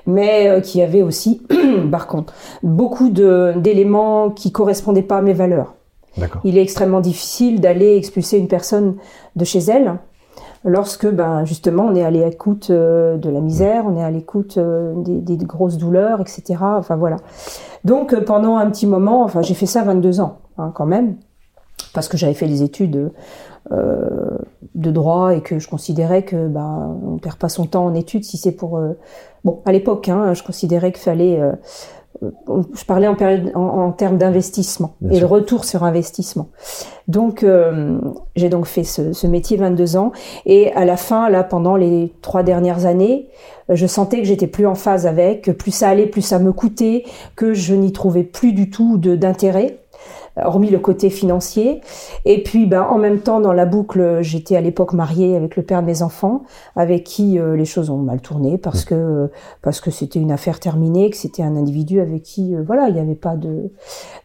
[0.05, 1.41] Mais euh, qui avait aussi,
[1.91, 5.75] par contre, beaucoup d'éléments qui correspondaient pas à mes valeurs.
[6.43, 8.97] Il est extrêmement difficile d'aller expulser une personne
[9.37, 9.97] de chez elle
[10.63, 14.57] lorsque, ben, justement, on est à l'écoute euh, de la misère, on est à l'écoute
[14.57, 16.59] euh, des, grosses douleurs, etc.
[16.61, 17.17] Enfin voilà.
[17.83, 21.15] Donc euh, pendant un petit moment, enfin j'ai fait ça 22 ans hein, quand même,
[21.93, 23.11] parce que j'avais fait des études
[23.69, 28.23] de droit et que je considérais que ben on perd pas son temps en études
[28.23, 28.81] si c'est pour
[29.45, 31.39] bon à l'époque hein, je considérais qu'il fallait
[32.21, 36.49] je parlais en, période, en, termes d'investissement et le retour sur investissement.
[37.07, 37.99] Donc, euh,
[38.35, 40.11] j'ai donc fait ce, ce, métier 22 ans
[40.45, 43.29] et à la fin, là, pendant les trois dernières années,
[43.69, 46.53] je sentais que j'étais plus en phase avec, que plus ça allait, plus ça me
[46.53, 49.80] coûtait, que je n'y trouvais plus du tout d'intérêt
[50.37, 51.81] hormis le côté financier.
[52.25, 55.63] Et puis, ben, en même temps, dans la boucle, j'étais à l'époque mariée avec le
[55.63, 56.43] père de mes enfants,
[56.75, 59.29] avec qui euh, les choses ont mal tourné parce que
[59.61, 62.93] parce que c'était une affaire terminée, que c'était un individu avec qui, euh, voilà, il
[62.93, 63.71] n'y avait pas de.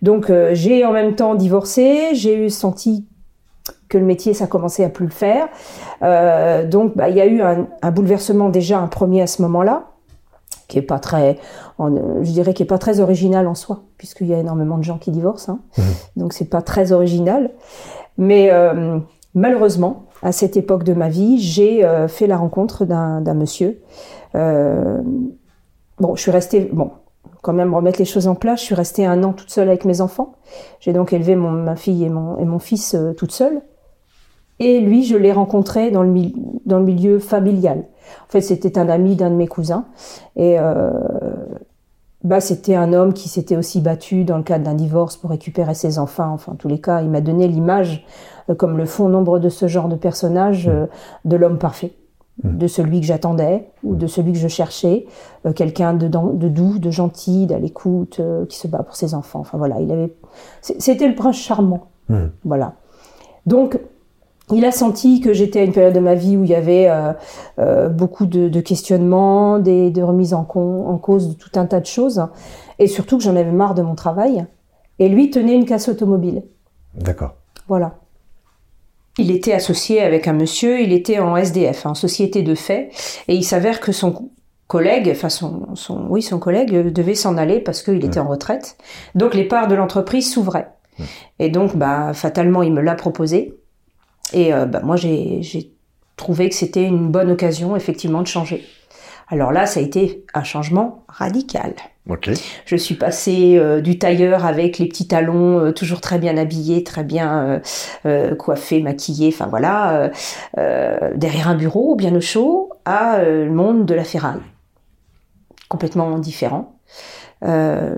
[0.03, 2.15] Donc, euh, j'ai en même temps divorcé.
[2.15, 3.07] J'ai eu senti
[3.89, 5.49] que le métier ça commençait à plus le faire.
[6.69, 9.96] donc, bah, il y a eu un, un bouleversement déjà un premier à ce moment-là
[10.69, 11.39] qui est pas très,
[11.79, 14.99] je dirais, qui est pas très original en soi, puisqu'il y a énormément de gens
[14.99, 15.59] qui divorcent, hein.
[15.79, 15.83] Mmh.
[16.17, 17.51] donc c'est pas très original.
[18.19, 18.99] Mais euh,
[19.35, 23.83] malheureusement, à cette époque de ma vie, j'ai euh, fait la rencontre d'un monsieur.
[24.35, 25.01] Euh,
[25.99, 26.91] bon, je suis restée, bon,
[27.43, 28.61] quand même remettre les choses en place.
[28.61, 30.35] Je suis restée un an toute seule avec mes enfants.
[30.81, 33.63] J'ai donc élevé mon, ma fille et mon, et mon fils toute seule.
[34.59, 36.13] Et lui, je l'ai rencontré dans le,
[36.65, 37.85] dans le milieu familial.
[38.29, 39.87] En fait, c'était un ami d'un de mes cousins.
[40.37, 40.91] Et euh,
[42.25, 45.75] bah, c'était un homme qui s'était aussi battu dans le cadre d'un divorce pour récupérer
[45.75, 46.33] ses enfants.
[46.33, 48.05] Enfin, en tous les cas, il m'a donné l'image,
[48.51, 50.87] euh, comme le font nombre de ce genre de personnages, euh,
[51.25, 51.93] de l'homme parfait
[52.43, 52.57] mmh.
[52.57, 55.07] de celui que j'attendais ou de celui que je cherchais,
[55.55, 59.41] quelqu'un de, de, doux, de gentil, d'à l'écoute, qui se bat pour ses enfants.
[59.41, 60.13] Enfin voilà, il avait,
[60.61, 61.89] c'était le prince charmant.
[62.09, 62.27] Mmh.
[62.45, 62.75] Voilà.
[63.47, 63.79] Donc
[64.53, 66.89] il a senti que j'étais à une période de ma vie où il y avait
[66.89, 67.13] euh,
[67.59, 71.87] euh, beaucoup de, questionnements, des, de remises en, en, cause de tout un tas de
[71.87, 72.25] choses,
[72.79, 74.47] et surtout que j'en avais marre de mon travail.
[74.99, 76.43] Et lui tenait une casse automobile.
[76.95, 77.35] D'accord.
[77.69, 77.97] Voilà.
[79.19, 82.91] Il était associé avec un monsieur, il était en SDF, en société de fait,
[83.29, 84.31] et il s'avère que son
[84.69, 88.77] collègue, enfin son, son, oui, son collègue devait s'en aller parce qu'il était en retraite.
[89.15, 90.69] Donc les parts de l'entreprise s'ouvraient.
[91.39, 93.55] Et donc, bah, fatalement, il me l'a proposé.
[94.33, 95.73] Et euh, bah, moi, j'ai
[96.17, 98.65] trouvé que c'était une bonne occasion, effectivement, de changer.
[99.29, 101.75] Alors là, ça a été un changement radical.
[102.09, 102.35] Okay.
[102.65, 106.85] Je suis passée euh, du tailleur avec les petits talons, euh, toujours très bien habillé,
[106.85, 107.61] très bien
[108.05, 110.11] euh, coiffé, maquillé, enfin voilà,
[111.15, 114.41] derrière un bureau bien au chaud, à le monde de la ferraille.
[115.69, 116.79] Complètement différent.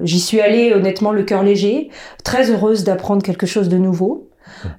[0.03, 1.91] J'y suis allée honnêtement le cœur léger,
[2.25, 4.28] très heureuse d'apprendre quelque chose de nouveau.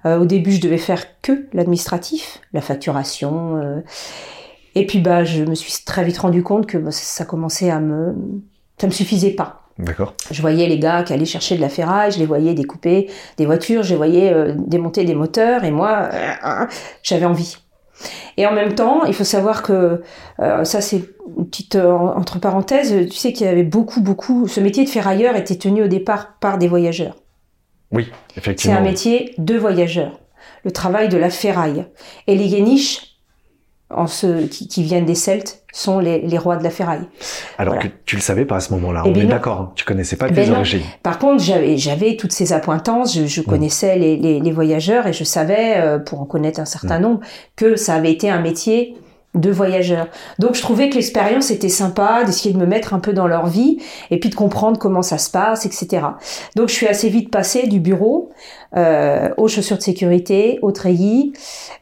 [0.05, 3.57] Euh, au début, je devais faire que l'administratif, la facturation.
[3.57, 3.81] Euh,
[4.75, 7.79] et puis, bah, je me suis très vite rendu compte que bah, ça commençait à
[7.79, 8.15] me,
[8.77, 9.63] ça me suffisait pas.
[9.77, 10.13] D'accord.
[10.29, 13.45] Je voyais les gars qui allaient chercher de la ferraille, je les voyais découper des
[13.45, 16.09] voitures, je les voyais euh, démonter des moteurs, et moi,
[17.01, 17.55] j'avais envie.
[18.35, 20.01] Et en même temps, il faut savoir que
[20.37, 21.03] ça c'est
[21.37, 25.35] une petite entre parenthèses, tu sais qu'il y avait beaucoup beaucoup ce métier de ferrailleur
[25.35, 27.15] était tenu au départ par des voyageurs.
[27.91, 28.75] Oui, effectivement.
[28.75, 30.19] C'est un métier de voyageur,
[30.63, 31.85] le travail de la ferraille.
[32.27, 33.17] Et les Yéniches,
[33.89, 37.07] en ceux qui, viennent des Celtes, sont les, rois de la ferraille.
[37.57, 39.71] Alors que tu le savais pas à ce moment-là, eh on est d'accord, hein.
[39.75, 40.83] tu connaissais pas tes ben origines.
[41.01, 45.97] Par contre, j'avais, toutes ces appointances, je, connaissais les, les, voyageurs et je savais, euh,
[45.97, 47.21] pour en connaître un certain nombre,
[47.55, 48.95] que ça avait été un métier
[49.35, 50.07] de voyageurs.
[50.39, 53.45] Donc je trouvais que l'expérience était sympa, d'essayer de me mettre un peu dans leur
[53.45, 53.77] vie
[54.09, 56.03] et puis de comprendre comment ça se passe, etc.
[56.55, 58.31] Donc je suis assez vite passée du bureau
[58.75, 61.33] euh, aux chaussures de sécurité, au treillis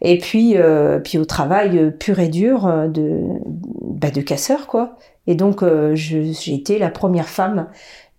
[0.01, 3.21] et puis euh, puis au travail euh, pur et dur de
[3.81, 4.97] bah, de casseur quoi.
[5.25, 7.67] Et donc j'ai été la première femme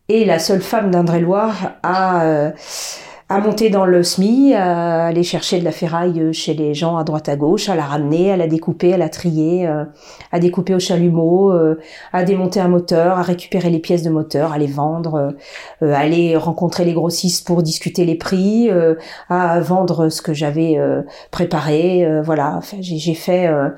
[0.08, 2.52] et la seule femme d'Indre-et-Loire à
[3.30, 7.04] à monter dans le SMI, à aller chercher de la ferraille chez les gens à
[7.04, 9.84] droite à gauche, à la ramener, à la découper, à la trier, euh,
[10.32, 11.78] à découper au chalumeau, euh,
[12.14, 15.34] à démonter un moteur, à récupérer les pièces de moteur, à les vendre,
[15.82, 18.70] euh, à aller rencontrer les grossistes pour discuter les prix,
[19.28, 20.78] à vendre ce que j'avais
[21.30, 22.20] préparé.
[22.22, 23.72] voilà, enfin, j'ai fait, en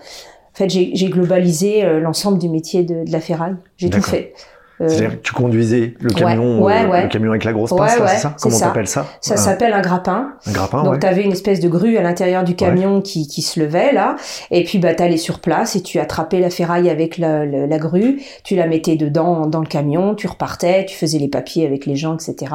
[0.55, 3.57] fait, j'ai globalisé l'ensemble du métier de, de la ferraille.
[3.77, 4.33] J'ai tout fait.
[4.81, 8.17] Euh, C'est-à-dire que tu conduisais le camion, euh, le camion avec la grosse pince, c'est
[8.17, 10.33] ça Comment t'appelles ça Ça s'appelle un grappin.
[10.47, 13.61] Un grappin, Donc t'avais une espèce de grue à l'intérieur du camion qui, qui se
[13.61, 14.17] levait là,
[14.51, 18.23] et puis bah t'allais sur place et tu attrapais la ferraille avec la, la, grue,
[18.43, 21.97] tu la mettais dedans dans le camion, tu repartais, tu faisais les papiers avec les
[21.97, 22.55] gens, etc.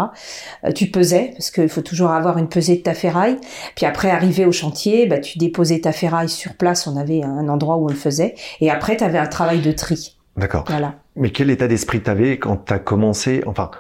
[0.65, 3.37] Euh, tu pesais parce qu'il faut toujours avoir une pesée de ta ferraille.
[3.75, 7.47] Puis après arrivé au chantier, bah tu déposais ta ferraille sur place, on avait un
[7.49, 10.15] endroit où on le faisait, et après t'avais un travail de tri.
[10.35, 10.65] D'accord.
[10.67, 10.95] Voilà.
[11.15, 13.71] Mais quel état d'esprit t'avais quand t'as commencé, enfin,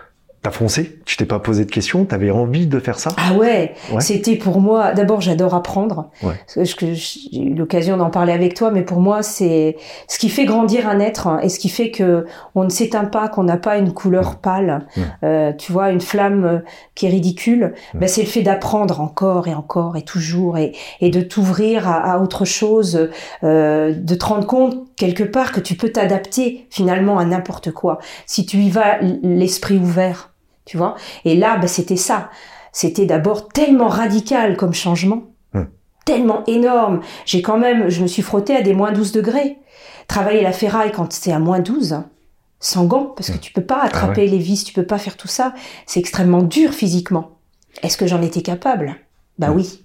[0.45, 0.99] T'as foncé?
[1.05, 2.05] Tu t'es pas posé de questions?
[2.05, 3.09] T'avais envie de faire ça?
[3.17, 3.99] Ah ouais, Ouais.
[3.99, 4.93] c'était pour moi.
[4.93, 6.11] D'abord, j'adore apprendre.
[6.21, 6.35] Ouais.
[6.55, 9.75] J'ai eu l'occasion d'en parler avec toi, mais pour moi, c'est
[10.07, 13.05] ce qui fait grandir un être hein, et ce qui fait que on ne s'éteint
[13.05, 14.85] pas, qu'on n'a pas une couleur pâle.
[15.23, 16.59] Euh, tu vois, une flamme euh,
[16.93, 17.73] qui est ridicule.
[17.95, 22.13] Ben, c'est le fait d'apprendre encore et encore et toujours et, et de t'ouvrir à,
[22.13, 23.09] à autre chose,
[23.43, 27.97] euh, de te rendre compte quelque part que tu peux t'adapter finalement à n'importe quoi
[28.27, 30.33] si tu y vas l'esprit ouvert.
[30.65, 30.95] Tu vois?
[31.25, 32.29] Et là, ben, c'était ça.
[32.71, 35.23] C'était d'abord tellement radical comme changement,
[35.53, 35.65] Hmm.
[36.05, 36.99] tellement énorme.
[37.25, 39.57] J'ai quand même, je me suis frottée à des moins 12 degrés.
[40.07, 42.01] Travailler la ferraille quand c'est à moins 12,
[42.59, 45.27] sans gants, parce que tu peux pas attraper les vis, tu peux pas faire tout
[45.27, 45.53] ça.
[45.85, 47.31] C'est extrêmement dur physiquement.
[47.83, 48.95] Est-ce que j'en étais capable?
[49.39, 49.55] Bah Hmm.
[49.57, 49.81] oui.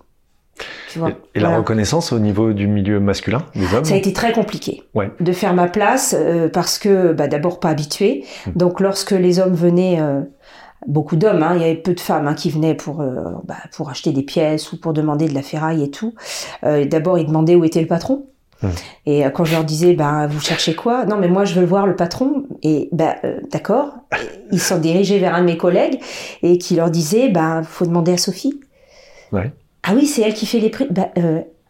[0.93, 1.11] Tu vois.
[1.11, 3.85] Et, et la reconnaissance au niveau du milieu masculin des hommes?
[3.85, 5.11] Ça a été très compliqué Ouais.
[5.19, 8.25] de faire ma place euh, parce que bah, d'abord pas habituée.
[8.47, 8.51] Mm.
[8.57, 10.21] Donc lorsque les hommes venaient, euh,
[10.87, 13.57] beaucoup d'hommes, hein, il y avait peu de femmes hein, qui venaient pour euh, bah,
[13.73, 16.15] pour acheter des pièces ou pour demander de la ferraille et tout.
[16.65, 18.27] Euh, d'abord ils demandaient où était le patron.
[18.63, 18.69] Mm.
[19.07, 21.05] Et euh, quand je leur disais bah vous cherchez quoi?
[21.05, 22.45] Non mais moi je veux voir le patron.
[22.63, 23.95] Et bah euh, d'accord.
[24.53, 26.01] Ils sont dirigés vers un de mes collègues
[26.43, 28.61] et qui leur disait bah faut demander à Sophie.
[29.33, 29.53] Ouais.
[29.83, 30.87] Ah oui, c'est elle qui fait les prix.
[30.91, 31.09] Bah,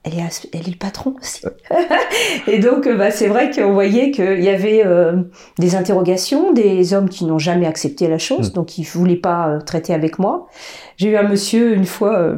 [0.04, 1.42] elle, est, as- elle est le patron aussi.
[2.46, 5.22] et donc, euh, bah, c'est vrai qu'on voyait qu'il y avait euh,
[5.58, 8.54] des interrogations, des hommes qui n'ont jamais accepté la chose, Mm.
[8.54, 10.48] donc ils voulaient pas euh, traiter avec moi.
[10.96, 12.36] J'ai eu un monsieur une fois, euh,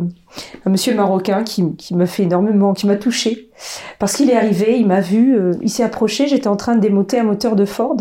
[0.67, 3.49] un monsieur marocain qui, qui m'a fait énormément, qui m'a touché
[3.99, 7.19] parce qu'il est arrivé, il m'a vu, il s'est approché, j'étais en train de démonter
[7.21, 7.97] un moteur de Ford.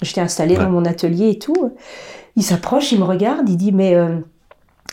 [0.00, 0.64] J'étais installée Ouais.
[0.64, 1.70] dans mon atelier et tout.
[2.34, 3.94] Il s'approche, il me regarde, il dit mais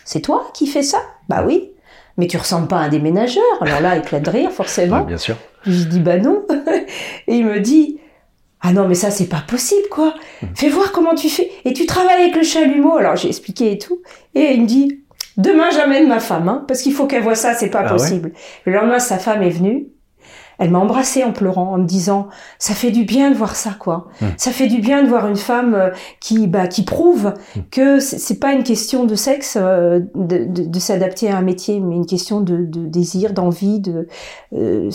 [0.06, 1.00] c'est toi qui fais ça?
[1.28, 1.72] Bah oui.
[2.20, 3.44] Mais tu ressembles pas à un déménageur.
[3.62, 5.00] Alors là, éclat de rire, forcément.
[5.00, 5.38] Ouais, bien sûr.
[5.66, 6.46] Je dis bah non.
[7.28, 7.98] Et il me dit
[8.62, 10.14] ah non mais ça c'est pas possible quoi.
[10.54, 11.50] Fais voir comment tu fais.
[11.66, 12.98] Et tu travailles avec le chalumeau.
[12.98, 14.02] Alors j'ai expliqué et tout.
[14.36, 15.00] Et il me dit
[15.38, 17.90] demain j'amène ma femme hein, parce qu'il faut qu'elle voit ça c'est pas Ah ouais
[17.92, 18.34] possible.
[18.66, 19.88] Le lendemain sa femme est venue.
[20.60, 22.28] Elle m'a embrassée en pleurant, en me disant
[22.60, 24.08] ça fait du bien de voir ça quoi.
[24.22, 24.28] Hmm.
[24.38, 27.34] Ça fait du bien de voir une femme euh, qui bah qui prouve
[27.72, 31.80] que c'est pas une question de sexe euh, de, de, de s'adapter à un métier,
[31.80, 34.08] mais une question de, de désir, d'envie, de
[34.54, 34.90] euh,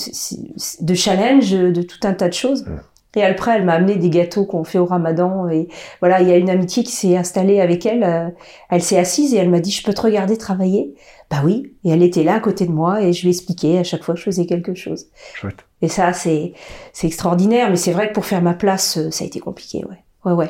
[0.81, 2.65] de challenge, de tout un tas de choses.
[2.65, 2.79] Hmm.
[3.17, 5.69] Et après, elle m'a amené des gâteaux qu'on fait au Ramadan et
[6.01, 8.03] voilà, il y a une amitié qui s'est installée avec elle.
[8.05, 8.29] euh,
[8.71, 10.95] Elle s'est assise et elle m'a dit "Je peux te regarder travailler?
[11.31, 11.75] Bah oui.
[11.85, 14.15] Et elle était là à côté de moi et je lui expliquais à chaque fois
[14.15, 15.07] que je faisais quelque chose.
[15.35, 15.65] Chouette.
[15.83, 16.53] Et ça, c'est
[16.93, 17.71] c'est extraordinaire.
[17.71, 19.85] Mais c'est vrai que pour faire ma place, euh, ça a été compliqué.
[19.89, 20.49] Ouais, ouais, ouais.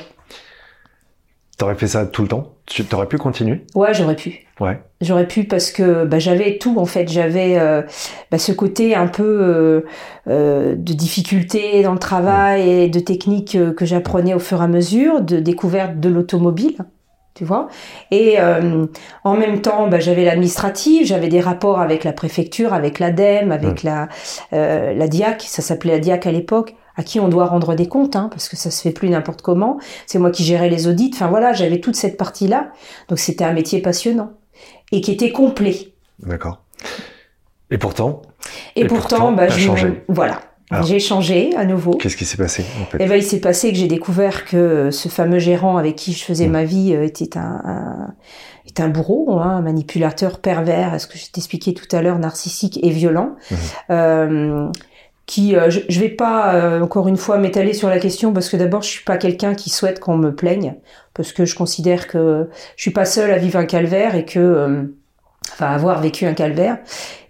[1.57, 2.55] T'aurais fait ça tout le temps?
[2.67, 3.65] Tu t'aurais pu continuer?
[3.77, 4.41] Ouais, j'aurais pu.
[4.59, 4.81] Ouais.
[5.01, 7.09] J'aurais pu parce que bah, j'avais tout en fait.
[7.09, 7.83] J'avais euh,
[8.31, 9.81] bah, ce côté un peu euh,
[10.29, 14.65] euh, de difficulté dans le travail et de techniques euh, que j'apprenais au fur et
[14.65, 16.79] à mesure, de découverte de l'automobile,
[17.35, 17.69] tu vois.
[18.11, 18.87] Et euh,
[19.23, 23.85] en même temps, bah, j'avais l'administratif, j'avais des rapports avec la préfecture, avec l'ADEME, avec
[23.85, 24.09] la
[24.53, 27.89] euh, la DIAC, ça s'appelait la DIAC à l'époque à qui on doit rendre des
[27.89, 29.79] comptes, hein, parce que ça se fait plus n'importe comment.
[30.07, 31.11] C'est moi qui gérais les audits.
[31.15, 32.69] Enfin voilà, j'avais toute cette partie-là.
[33.09, 34.31] Donc c'était un métier passionnant
[34.93, 35.93] et qui était complet.
[36.21, 36.63] D'accord.
[37.71, 38.23] Et pourtant,
[38.77, 40.05] Et, Et pourtant, pourtant, bah, je changé.
[40.09, 40.41] voilà,
[40.85, 41.93] j'ai changé à nouveau.
[41.93, 43.03] qu'est-ce qui s'est passé en fait?
[43.03, 46.23] Et ben il s'est passé que j'ai découvert que ce fameux gérant avec qui je
[46.25, 46.51] faisais Mm.
[46.53, 48.15] ma vie euh, était un, un
[48.67, 52.79] est un bourreau, hein, un manipulateur pervers, ce que je t'expliquais tout à l'heure, narcissique
[52.83, 53.35] et violent.
[53.91, 54.69] Euh,
[55.27, 58.49] qui, euh, je, je vais pas euh, encore une fois m'étaler sur la question parce
[58.51, 60.75] que d'abord je suis pas quelqu'un qui souhaite qu'on me plaigne
[61.15, 64.39] parce que je considère que je suis pas seule à vivre un calvaire et que
[64.39, 64.83] euh,
[65.53, 66.79] enfin avoir vécu un calvaire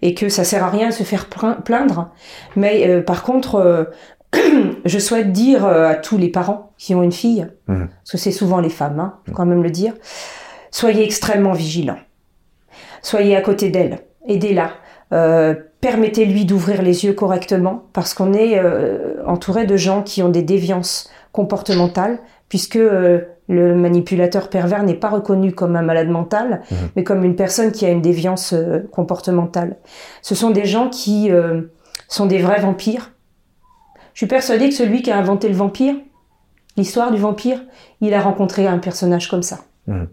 [0.01, 2.09] et que ça sert à rien de se faire plain- plaindre.
[2.57, 3.85] Mais euh, par contre euh,
[4.85, 7.87] je souhaite dire à tous les parents qui ont une fille Mhm.
[7.87, 9.93] parce que c'est souvent les femmes hein, faut quand même le dire
[10.71, 11.99] soyez extrêmement vigilants.
[13.01, 14.71] Soyez à côté d'elle aidez-la
[15.13, 20.29] euh, permettez-lui d'ouvrir les yeux correctement parce qu'on est euh, entouré de gens qui ont
[20.29, 26.61] des déviances comportementales puisque euh, le manipulateur pervers n'est pas reconnu comme un malade mental
[26.71, 26.77] Mhm.
[26.95, 28.55] mais comme une personne qui a une déviance
[28.91, 29.77] comportementale
[30.23, 31.29] ce sont des gens qui
[32.07, 33.11] sont des vrais vampires
[34.13, 35.93] je suis persuadée que celui qui a inventé le vampire
[36.77, 37.61] l'histoire du vampire
[38.01, 40.07] il a rencontré un personnage comme ça Mhm.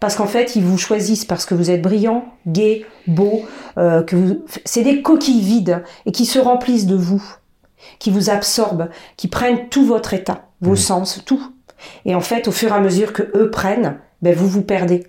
[0.00, 3.44] Parce qu'en fait, ils vous choisissent parce que vous êtes brillant, gai, beau,
[3.78, 4.44] euh, que vous...
[4.64, 7.22] c'est des coquilles vides et qui se remplissent de vous,
[7.98, 10.76] qui vous absorbent, qui prennent tout votre état, vos Mhm.
[10.76, 11.42] sens, tout.
[12.04, 15.04] Et en fait, au fur et à mesure que eux prennent, ben vous vous perdez.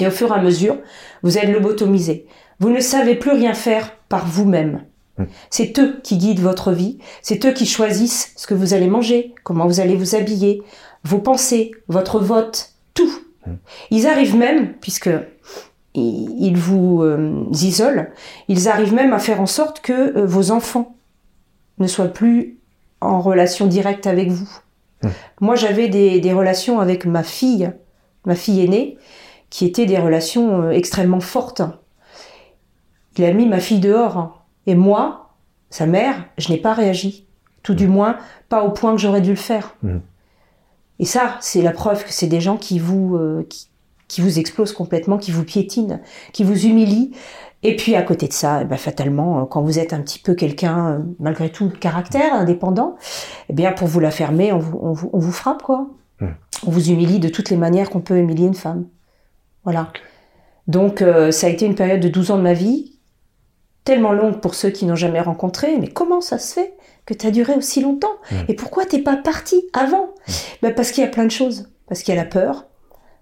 [0.00, 0.76] Et au fur et à mesure,
[1.22, 2.26] vous êtes lobotomisé.
[2.60, 4.84] Vous ne savez plus rien faire par vous-même.
[5.18, 5.26] Mhm.
[5.50, 9.34] C'est eux qui guident votre vie, c'est eux qui choisissent ce que vous allez manger,
[9.44, 10.62] comment vous allez vous habiller,
[11.04, 13.12] vos pensées, votre vote, tout.
[13.90, 15.10] Ils arrivent même, puisque
[15.94, 18.06] ils vous euh, isolent,
[18.48, 20.96] ils arrivent même à faire en sorte que euh, vos enfants
[21.78, 22.58] ne soient plus
[23.00, 24.48] en relation directe avec vous.
[25.02, 25.08] Hmm.
[25.40, 27.72] Moi, j'avais des, des relations avec ma fille,
[28.24, 28.98] ma fille aînée,
[29.50, 31.62] qui étaient des relations euh, extrêmement fortes.
[33.16, 34.44] Il a mis ma fille dehors.
[34.66, 35.34] Et moi,
[35.70, 37.26] sa mère, je n'ai pas réagi.
[37.62, 38.16] Tout du moins,
[38.48, 39.76] pas au point que j'aurais dû le faire.
[39.82, 40.00] Mhm.
[40.98, 43.68] Et ça, c'est la preuve que c'est des gens qui vous, euh, qui,
[44.08, 46.00] qui vous explosent complètement, qui vous piétinent,
[46.32, 47.12] qui vous humilient.
[47.62, 50.18] Et puis à côté de ça, eh ben, fatalement, euh, quand vous êtes un petit
[50.18, 52.96] peu quelqu'un, euh, malgré tout, de caractère indépendant,
[53.48, 55.88] eh bien pour vous la fermer, on vous, on vous, on vous frappe quoi.
[56.20, 56.34] Mhm.
[56.66, 58.86] On vous humilie de toutes les manières qu'on peut humilier une femme.
[59.64, 59.92] Voilà.
[60.66, 62.97] Donc euh, ça a été une période de 12 ans de ma vie,
[63.88, 66.74] tellement longue pour ceux qui n'ont jamais rencontré, mais comment ça se fait
[67.06, 68.34] que tu as duré aussi longtemps Mm.
[68.48, 70.10] Et pourquoi t'es pas parti avant
[70.62, 71.70] Ben, Parce qu'il y a plein de choses.
[71.88, 72.66] Parce qu'il y a la peur,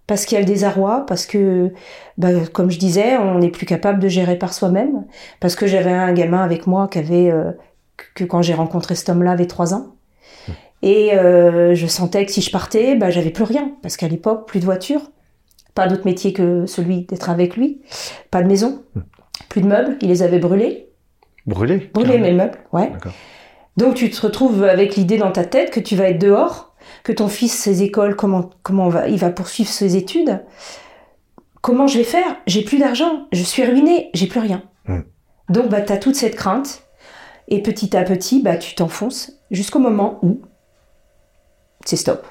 [0.06, 1.72] parce qu'il y a le désarroi, parce que,
[2.18, 5.04] ben, comme je disais, on n'est plus capable de gérer par soi-même,
[5.38, 7.52] parce que j'avais un gamin avec moi qui avait, euh,
[8.14, 9.94] que quand j'ai rencontré cet homme-là, avait trois ans.
[10.82, 14.48] Et euh, je sentais que si je partais, ben, j'avais plus rien, parce qu'à l'époque,
[14.48, 15.12] plus de voiture,
[15.74, 17.82] pas d'autre métier que celui d'être avec lui,
[18.32, 18.82] pas de maison,
[19.48, 20.88] plus de meubles, il les avait brûlés,
[21.46, 22.26] Brûlé brûlés carrément.
[22.26, 22.92] mes meubles, ouais.
[23.76, 26.74] Donc tu te retrouves avec l'idée dans ta tête que tu vas être dehors,
[27.04, 30.40] que ton fils, ses écoles, comment, comment on va, il va poursuivre ses études.
[31.60, 32.36] Comment je vais faire?
[32.46, 34.62] J'ai plus d'argent, je suis ruinée, j'ai plus rien.
[34.86, 35.00] Hmm.
[35.48, 36.82] Donc bah, tu as toute cette crainte,
[37.48, 40.40] et petit à petit, bah, tu t'enfonces jusqu'au moment où
[41.84, 42.26] c'est stop.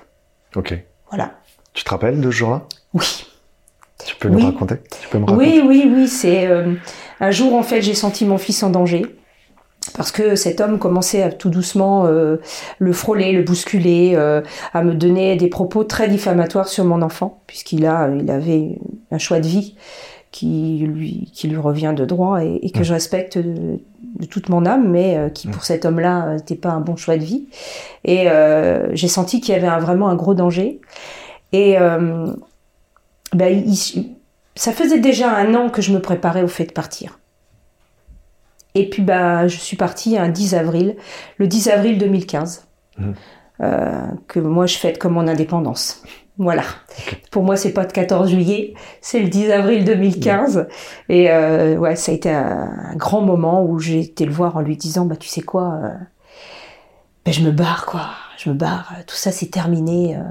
[0.55, 0.73] Ok.
[1.09, 1.31] Voilà.
[1.73, 2.63] Tu te rappelles de ce jour-là?
[2.93, 3.25] Oui.
[4.05, 4.45] Tu peux nous Oui.
[4.45, 4.75] raconter?
[5.01, 5.45] Tu peux me raconter?
[5.45, 6.73] Oui, oui, oui, c'est euh,
[7.19, 9.05] un jour en fait j'ai senti mon fils en danger
[9.95, 12.37] parce que cet homme commençait à tout doucement euh,
[12.79, 14.41] le frôler, le bousculer, euh,
[14.73, 18.79] à me donner des propos très diffamatoires sur mon enfant puisqu'il a, il avait
[19.11, 19.75] un choix de vie
[20.31, 23.79] qui lui, qui lui revient de droit et, et que je respecte de,
[24.19, 27.15] de toute mon âme, mais euh, qui pour cet homme-là n'était pas un bon choix
[27.17, 27.47] de vie.
[28.03, 28.27] Et
[28.93, 30.81] j'ai senti qu'il y avait un- vraiment un gros danger.
[31.53, 31.75] Et
[33.33, 34.14] ben, il-
[34.55, 37.19] ça faisait déjà un an que je me préparais au fait de partir.
[38.73, 40.95] Et puis bah, je suis partie un 10 avril,
[41.37, 43.13] le 10 avril 2015, Mhm.
[43.61, 46.03] euh, que moi je fête comme mon indépendance.
[46.37, 46.63] Voilà.
[47.31, 50.67] Pour moi, c'est pas le 14 juillet, c'est le 10 avril 2015.
[51.07, 54.57] Et euh, ouais, ça a été un, un grand moment où j'ai été le voir
[54.57, 55.89] en lui disant, bah tu sais quoi, euh,
[57.23, 60.15] ben, je me barre quoi, je me barre, tout ça c'est terminé.
[60.15, 60.21] euh.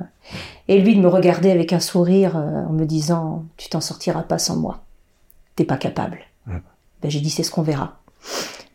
[0.68, 4.22] Et lui de me regarder avec un sourire euh, en me disant, tu t'en sortiras
[4.22, 4.80] pas sans moi,
[5.56, 6.20] t'es pas capable.
[6.46, 7.98] Ben, j'ai dit, c'est ce qu'on verra.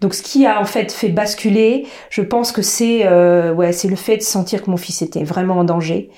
[0.02, 3.88] Donc ce qui a en fait fait basculer, je pense que c'est euh, ouais, c'est
[3.88, 6.10] le fait de sentir que mon fils était vraiment en danger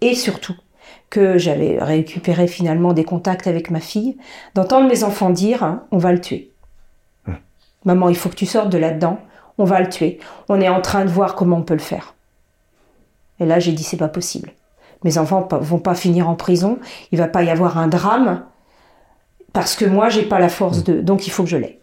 [0.00, 0.56] et surtout
[1.10, 4.16] que j'avais récupéré finalement des contacts avec ma fille,
[4.54, 6.50] d'entendre mes enfants dire hein, on va le tuer.
[7.84, 9.18] Maman, il faut que tu sortes de là-dedans,
[9.56, 10.18] on va le tuer.
[10.48, 12.14] On est en train de voir comment on peut le faire.
[13.40, 14.52] Et là, j'ai dit c'est pas possible.
[15.04, 16.78] Mes enfants vont pas finir en prison,
[17.12, 18.42] il va pas y avoir un drame
[19.52, 21.78] parce que moi j'ai pas la force de donc il faut que je l'aie.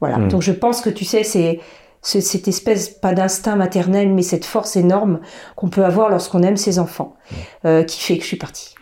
[0.00, 0.18] Voilà.
[0.18, 0.28] Mm.
[0.28, 1.60] Donc je pense que tu sais c'est
[2.02, 5.20] cette espèce pas d'instinct maternel mais cette force énorme
[5.56, 7.16] qu'on peut avoir lorsqu'on aime ses enfants
[7.64, 8.74] euh, qui fait que je suis partie.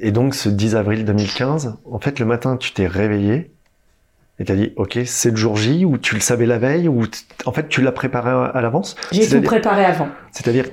[0.00, 3.50] Et donc, ce 10 avril 2015, en fait, le matin, tu t'es réveillé
[4.38, 7.02] et t'as dit, OK, c'est le jour J, ou tu le savais la veille, ou
[7.44, 8.96] en fait, tu l'as préparé à, l'avance?
[9.12, 10.08] J'ai tout préparé avant.
[10.32, 10.64] C'est-à-dire,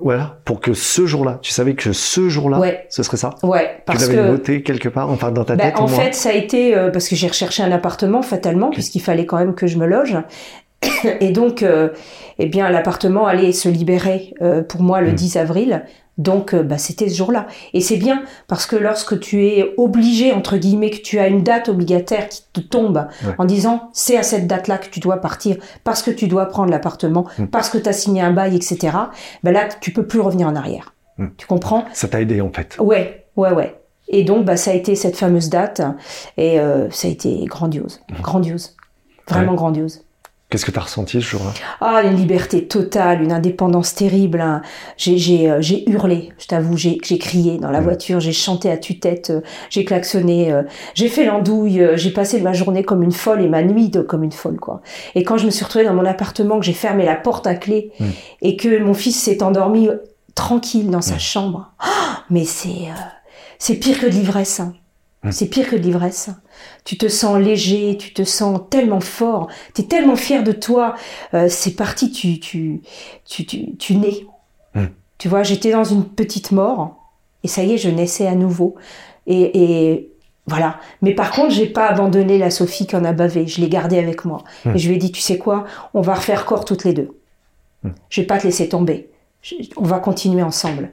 [0.00, 2.86] voilà, pour que ce jour-là, tu savais que ce jour-là, Ouais.
[2.88, 3.30] ce serait ça?
[3.42, 5.88] Ouais, Tu parce l'avais que noté quelque part, enfin, dans ta Ben, tête, en au
[5.88, 5.98] moins?
[6.04, 9.38] fait, ça a été euh, parce que j'ai recherché un appartement fatalement, puisqu'il fallait quand
[9.38, 10.16] même que je me loge.
[11.20, 11.88] Et donc, euh,
[12.38, 15.14] eh bien, l'appartement allait se libérer euh, pour moi le Mm.
[15.14, 15.84] 10 avril.
[16.18, 17.46] Donc, euh, bah, c'était ce jour-là.
[17.72, 21.42] Et c'est bien parce que lorsque tu es obligé, entre guillemets, que tu as une
[21.42, 23.34] date obligataire qui te tombe Ouais.
[23.38, 26.70] en disant c'est à cette date-là que tu dois partir parce que tu dois prendre
[26.70, 27.46] l'appartement, Mm.
[27.46, 28.96] parce que tu as signé un bail, etc.
[29.42, 30.94] Ben là, tu peux plus revenir en arrière.
[31.16, 31.28] Mm.
[31.38, 31.84] Tu comprends?
[31.94, 32.76] Ça t'a aidé, en fait.
[32.78, 33.78] Ouais, ouais, ouais.
[34.08, 35.80] Et donc, bah, ça a été cette fameuse date,
[36.36, 38.76] et euh, ça a été grandiose, grandiose,
[39.28, 39.56] vraiment Ouais.
[39.56, 40.04] grandiose.
[40.52, 41.54] Qu'est-ce que t'as ressenti ce jour-là?
[41.80, 44.42] Ah, une liberté totale, une indépendance terrible.
[44.42, 44.60] hein.
[44.98, 47.84] J'ai, j'ai, euh, j'ai hurlé, je t'avoue, j'ai, crié dans la Mm.
[47.84, 49.40] voiture, j'ai chanté à tue-tête, euh,
[49.70, 53.62] j'ai klaxonné, euh, j'ai fait l'andouille, j'ai passé ma journée comme une folle et ma
[53.62, 54.82] nuit de- comme une folle, quoi.
[55.14, 57.54] Et quand je me suis retrouvée dans mon appartement, que j'ai fermé la porte à
[57.54, 58.04] clé Mm.
[58.42, 59.88] et que mon fils s'est endormi
[60.34, 61.20] tranquille dans sa Mm.
[61.20, 62.88] chambre, ah, mais c'est,
[63.58, 64.60] c'est pire que de l'ivresse.
[64.60, 64.74] hein.
[65.22, 65.30] Mm.
[65.32, 66.30] C'est pire que de l'ivresse.
[66.84, 70.94] Tu te sens léger, tu te sens tellement fort, tu es tellement fier de toi.
[71.34, 72.80] Euh, c'est parti, tu, tu,
[73.24, 74.26] tu, tu, tu nais.
[74.74, 74.86] Mm.
[75.18, 76.96] Tu vois, j'étais dans une petite mort
[77.44, 78.74] Et ça y est, je naissais à nouveau.
[79.28, 79.62] Et,
[79.92, 80.10] et
[80.48, 80.80] voilà.
[81.02, 83.46] Mais par contre, j'ai pas abandonné la Sophie qui en a bavé.
[83.46, 84.42] Je l'ai gardée avec moi.
[84.64, 84.74] Hmm.
[84.74, 85.64] Et je lui ai dit, tu sais quoi,
[85.94, 87.16] on va refaire corps toutes les deux.
[87.84, 87.90] Hmm.
[88.08, 89.08] Je vais pas te laisser tomber.
[89.42, 90.90] Je- on va continuer ensemble.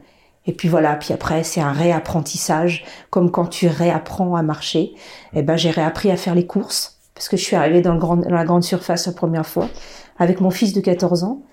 [0.50, 0.95] Et puis voilà.
[0.95, 4.93] Puis après, c'est un réapprentissage, comme quand tu réapprends à marcher.
[5.34, 8.00] Eh ben, j'ai réappris à faire les courses parce que je suis arrivée dans, le
[8.00, 9.70] grand, dans la grande surface la première fois
[10.18, 11.43] avec mon fils de 14 ans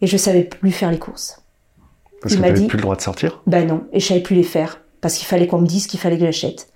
[0.00, 1.42] et je savais plus faire les courses.
[2.22, 3.42] Parce Il que t'avais dit- plus le droit de sortir?
[3.48, 5.98] Ben non, et je savais plus les faire parce qu'il fallait qu'on me dise qu'il
[5.98, 6.68] fallait que j'achète.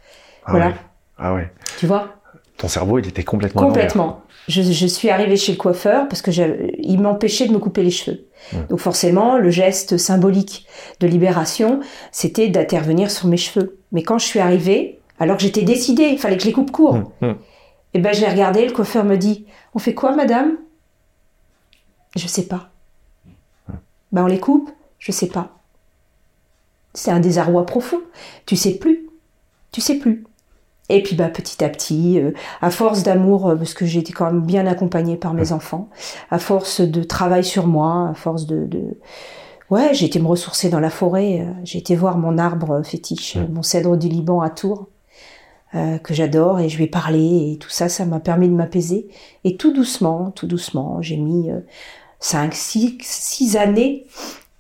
[0.44, 0.66] Ah Voilà.
[0.68, 0.74] ouais.
[1.18, 1.52] Ah ouais.
[1.78, 2.14] Tu vois?
[2.56, 3.62] Ton cerveau, il était complètement.
[3.62, 4.22] Complètement.
[4.48, 6.30] Je, je suis arrivée chez le coiffeur parce que
[6.78, 8.26] il m'empêchait de me couper les cheveux.
[8.68, 10.66] Donc forcément, le geste symbolique
[11.00, 11.80] de libération,
[12.12, 13.78] c'était d'intervenir sur mes cheveux.
[13.92, 16.70] Mais quand je suis arrivée, alors que j'étais décidée, il fallait que je les coupe
[16.70, 16.94] court.
[16.94, 17.38] Hum, hum.
[17.94, 20.56] Et ben je l'ai regardé, le coiffeur me dit "On fait quoi, madame?
[22.16, 22.70] Je sais pas.
[24.12, 24.70] Ben on les coupe?
[24.98, 25.58] Je sais pas.
[26.92, 28.00] C'est un désarroi profond.
[28.46, 29.08] Tu sais plus.
[29.72, 30.24] Tu sais plus.
[30.90, 34.12] Et puis bah petit à petit, euh, à force d'amour, euh, parce que j'ai été
[34.12, 35.88] quand même bien accompagnée par mes enfants,
[36.30, 38.98] à force de travail sur moi, à force de, de...
[39.70, 41.40] ouais, j'ai été me ressourcer dans la forêt.
[41.40, 44.88] euh, J'ai été voir mon arbre fétiche, euh, mon cèdre du Liban à Tours,
[46.04, 49.08] que j'adore, et je lui ai parlé, et tout ça, ça m'a permis de m'apaiser.
[49.42, 51.58] Et tout doucement, tout doucement, j'ai mis euh,
[52.20, 54.06] cinq, six, six années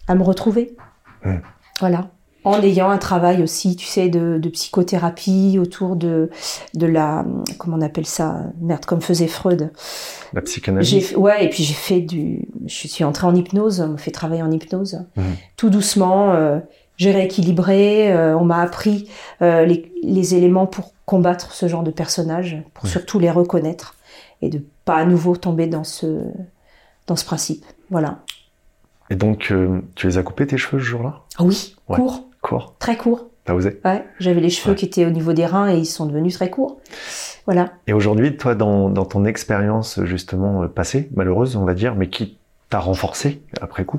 [0.08, 0.74] à me retrouver.
[1.78, 2.10] Voilà
[2.44, 6.30] en ayant un travail aussi, tu sais, de, de psychothérapie autour de,
[6.74, 7.24] de la,
[7.58, 9.72] comment on appelle ça, merde, comme faisait Freud.
[10.32, 11.14] La psychanalyse.
[11.16, 14.42] Ouais, et puis j'ai fait du, je suis entrée en hypnose, on me fait travailler
[14.42, 15.24] en hypnose, Mhm.
[15.56, 16.32] tout doucement.
[16.34, 16.58] euh,
[16.96, 19.08] j'ai rééquilibré, euh, on m'a appris
[19.42, 23.96] euh, les, les éléments pour combattre ce genre de personnages, pour surtout les reconnaître
[24.42, 26.22] et de pas à nouveau tomber dans ce,
[27.08, 27.64] dans ce principe.
[27.90, 28.18] Voilà.
[29.10, 29.52] Et donc,
[29.96, 31.20] tu les as coupés tes cheveux ce jour-là?
[31.38, 31.96] Ah oui, Ouais.
[31.98, 32.74] court, Court.
[32.78, 33.26] très court.
[33.44, 33.80] T'as osé?
[33.84, 34.76] Ouais, j'avais les cheveux Ouais.
[34.76, 36.78] qui étaient au niveau des reins et ils sont devenus très courts.
[37.46, 37.72] Voilà.
[37.86, 42.08] Et aujourd'hui, toi, dans, dans ton expérience justement euh, passée, malheureuse, on va dire, mais
[42.08, 42.38] qui
[42.70, 43.98] t'a renforcé après coup,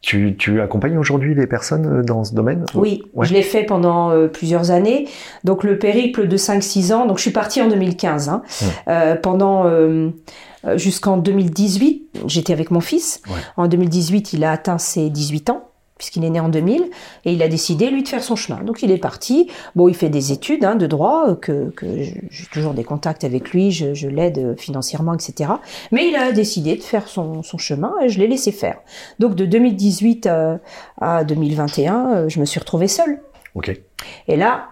[0.00, 2.66] tu, tu accompagnes aujourd'hui les personnes euh, dans ce domaine?
[2.76, 3.26] Oui, Ouais.
[3.26, 5.08] je l'ai fait pendant euh, plusieurs années.
[5.42, 8.28] Donc le périple de 5-6 ans, donc je suis partie en 2015.
[8.28, 8.42] Hein.
[8.62, 8.66] Ouais.
[8.88, 10.10] Euh, pendant euh,
[10.76, 13.20] jusqu'en 2018, j'étais avec mon fils.
[13.26, 13.34] Ouais.
[13.56, 15.67] En 2018, il a atteint ses 18 ans
[15.98, 16.90] puisqu'il est né en 2000,
[17.24, 18.62] et il a décidé, lui, de faire son chemin.
[18.62, 21.72] Donc il est parti, bon, il fait des études hein, de droit, euh, que,
[22.30, 25.50] j'ai toujours des contacts avec lui, je, je l'aide euh, financièrement, etc.
[25.92, 28.78] Mais il a décidé de faire son, son chemin, et je l'ai laissé faire.
[29.18, 30.60] Donc de 2018 à,
[31.00, 33.20] à 2021, euh, je me suis retrouvée seule.
[33.54, 33.78] Ok.
[34.28, 34.68] Et là,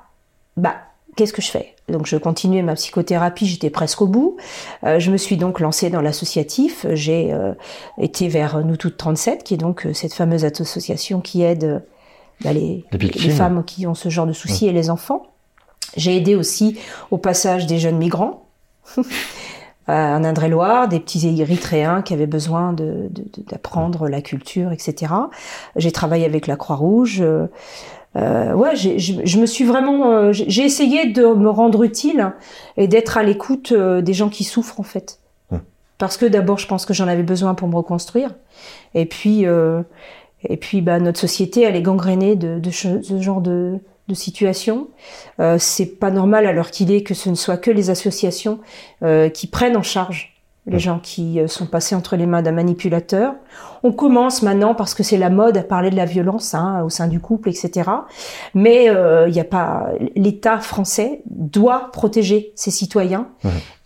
[0.56, 0.76] bah,
[1.16, 1.74] qu'est-ce que je fais?
[1.88, 4.36] Donc, je continuais ma psychothérapie, j'étais presque au bout.
[4.84, 6.86] Euh, je me suis donc lancée dans l'associatif.
[6.92, 7.52] J'ai euh,
[7.98, 11.82] été vers Nous Toutes 37, qui est donc euh, cette fameuse association qui aide
[12.42, 12.84] bah, les,
[13.30, 15.22] femmes qui ont ce genre de soucis et les enfants.
[15.96, 16.78] J'ai aidé aussi
[17.10, 18.46] au passage des jeunes migrants.
[19.88, 25.12] En Indre-et-Loire, des petits Érythréens qui avaient besoin de- de- de- d'apprendre la culture, etc.
[25.76, 27.22] J'ai travaillé avec la Croix-Rouge.
[28.16, 32.32] Euh, ouais, je, je me suis vraiment, euh, j'ai essayé de me rendre utile
[32.76, 35.18] et d'être à l'écoute euh, des gens qui souffrent en fait.
[35.50, 35.58] Hmm.
[35.98, 38.30] Parce que d'abord, je pense que j'en avais besoin pour me reconstruire.
[38.94, 39.82] Et puis, euh,
[40.48, 44.88] et puis, bah, notre société, elle est gangrénée de, de ce genre de, de situation.
[45.40, 48.60] Euh, c'est pas normal à l'heure qu'il est que ce ne soit que les associations
[49.02, 50.35] euh, qui prennent en charge
[50.66, 50.80] les Hmm.
[50.80, 53.34] gens qui euh, sont passés entre les mains d'un manipulateur.
[53.82, 56.88] On commence maintenant parce que c'est la mode à parler de la violence hein, au
[56.88, 57.90] sein du couple, etc.
[58.54, 63.28] Mais il y a pas l'État français doit protéger ses citoyens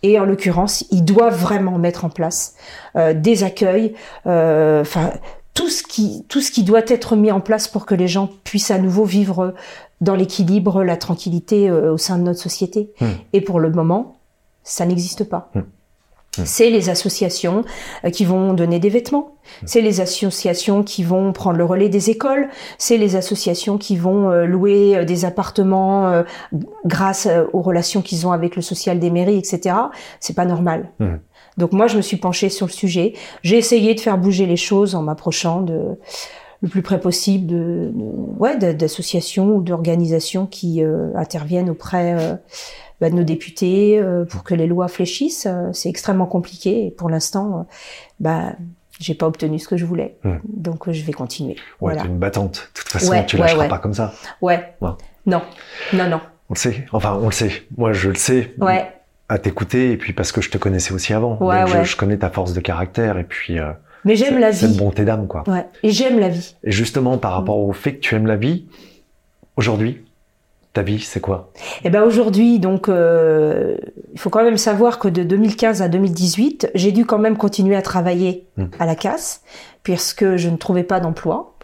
[0.03, 2.55] et en l'occurrence, il doit vraiment mettre en place
[2.95, 3.93] euh, des accueils,
[4.25, 5.11] euh, enfin
[5.53, 8.29] tout ce qui tout ce qui doit être mis en place pour que les gens
[8.43, 9.53] puissent à nouveau vivre
[9.99, 12.91] dans l'équilibre, la tranquillité euh, au sein de notre société.
[12.99, 13.09] Mhm.
[13.33, 14.17] Et pour le moment,
[14.63, 15.51] ça n'existe pas.
[15.53, 15.65] Mhm.
[16.37, 16.45] Mhm.
[16.45, 17.65] C'est les associations
[18.05, 22.09] euh, qui vont donner des vêtements, c'est les associations qui vont prendre le relais des
[22.09, 26.23] écoles, c'est les associations qui vont euh, louer euh, des appartements
[26.85, 29.75] grâce aux relations qu'ils ont avec le social des mairies, etc.
[30.19, 30.89] C'est pas normal.
[30.99, 31.19] Mhm.
[31.57, 33.13] Donc moi, je me suis penchée sur le sujet.
[33.43, 35.97] J'ai essayé de faire bouger les choses en m'approchant de
[36.63, 42.35] le plus près possible de, de- ouais d'associations ou d'organisations qui euh, interviennent auprès euh,
[43.01, 45.47] bah, de nos députés euh, pour que les lois fléchissent.
[45.49, 47.63] Euh, C'est extrêmement compliqué et pour l'instant, euh,
[48.19, 48.53] bah
[48.99, 50.15] j'ai pas obtenu ce que je voulais.
[50.23, 50.35] Hmm.
[50.47, 51.55] Donc je vais continuer.
[51.55, 52.03] Ouais, voilà.
[52.03, 52.69] t'es une battante.
[52.75, 53.67] De toute façon, Ouais, tu lâcheras ouais.
[53.67, 54.13] pas comme ça.
[54.41, 54.75] Ouais.
[54.79, 54.95] Non.
[55.25, 56.21] Non, non.
[56.49, 56.85] On le sait.
[56.91, 57.51] Enfin, on le sait.
[57.77, 58.53] Moi, je le sais.
[58.59, 58.91] Ouais.
[59.29, 61.37] À t'écouter, et puis parce que je te connaissais aussi avant.
[61.41, 61.85] Ouais, Donc, je- ouais.
[61.85, 63.71] Je, connais ta force de caractère, et puis euh,
[64.03, 64.77] Mais j'aime la cette vie.
[64.77, 65.43] bonté d'âme, quoi.
[65.47, 65.65] Ouais.
[65.83, 66.55] Et j'aime la vie.
[66.65, 68.65] Et justement, par rapport au fait que tu aimes la vie,
[69.57, 70.03] Aujourd'hui,
[70.73, 71.51] ta vie, c'est quoi?
[71.83, 73.75] Eh ben aujourd'hui, donc, euh,
[74.13, 77.75] il faut quand même savoir que de 2015 à 2018, j'ai dû quand même continuer
[77.75, 78.65] à travailler Hmm.
[78.79, 79.41] à la casse,
[79.83, 81.55] puisque je ne trouvais pas d'emploi,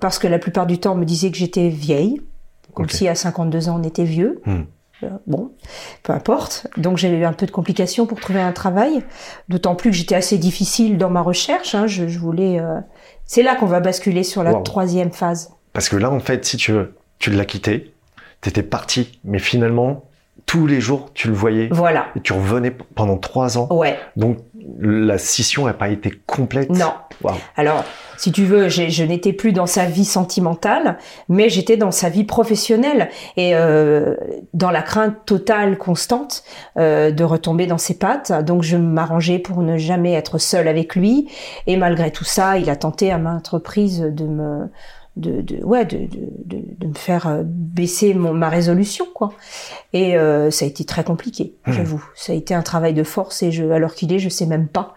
[0.00, 2.20] parce que la plupart du temps, on me disait que j'étais vieille,
[2.74, 4.40] comme si à 52 ans on était vieux.
[4.46, 4.62] Hmm.
[5.02, 5.50] Euh, Bon,
[6.04, 6.66] peu importe.
[6.76, 9.02] Donc j'ai eu un peu de complications pour trouver un travail,
[9.48, 11.74] d'autant plus que j'étais assez difficile dans ma recherche.
[11.74, 11.86] hein.
[11.88, 12.60] Je, je voulais.
[12.60, 12.78] euh,
[13.26, 14.62] C'est là qu'on va basculer sur la Wow.
[14.62, 15.50] troisième phase.
[15.72, 17.93] Parce que là, en fait, si tu veux, tu l'as quitté,
[18.44, 20.04] t'étais parti, mais finalement,
[20.46, 21.68] tous les jours, tu le voyais.
[21.70, 22.06] Voilà.
[22.16, 23.68] Et tu revenais pendant trois ans.
[23.70, 23.98] Ouais.
[24.16, 24.38] Donc,
[24.78, 26.70] la scission n'a pas été complète.
[26.70, 26.92] Non.
[27.56, 27.84] Alors,
[28.18, 32.24] si tu veux, je n'étais plus dans sa vie sentimentale, mais j'étais dans sa vie
[32.24, 34.14] professionnelle et euh,
[34.52, 36.44] dans la crainte totale, constante,
[36.78, 38.32] euh, de retomber dans ses pattes.
[38.44, 41.28] Donc, je m'arrangeais pour ne jamais être seule avec lui.
[41.66, 44.68] Et malgré tout ça, il a tenté à maintes reprises de me,
[45.16, 49.32] de, de ouais, de, de, de, me faire euh, baisser mon, ma résolution, quoi.
[49.92, 51.72] Et euh, ça a été très compliqué, Hmm.
[51.72, 52.04] j'avoue.
[52.16, 54.66] Ça a été un travail de force et je, alors qu'il est, je sais même
[54.68, 54.94] pas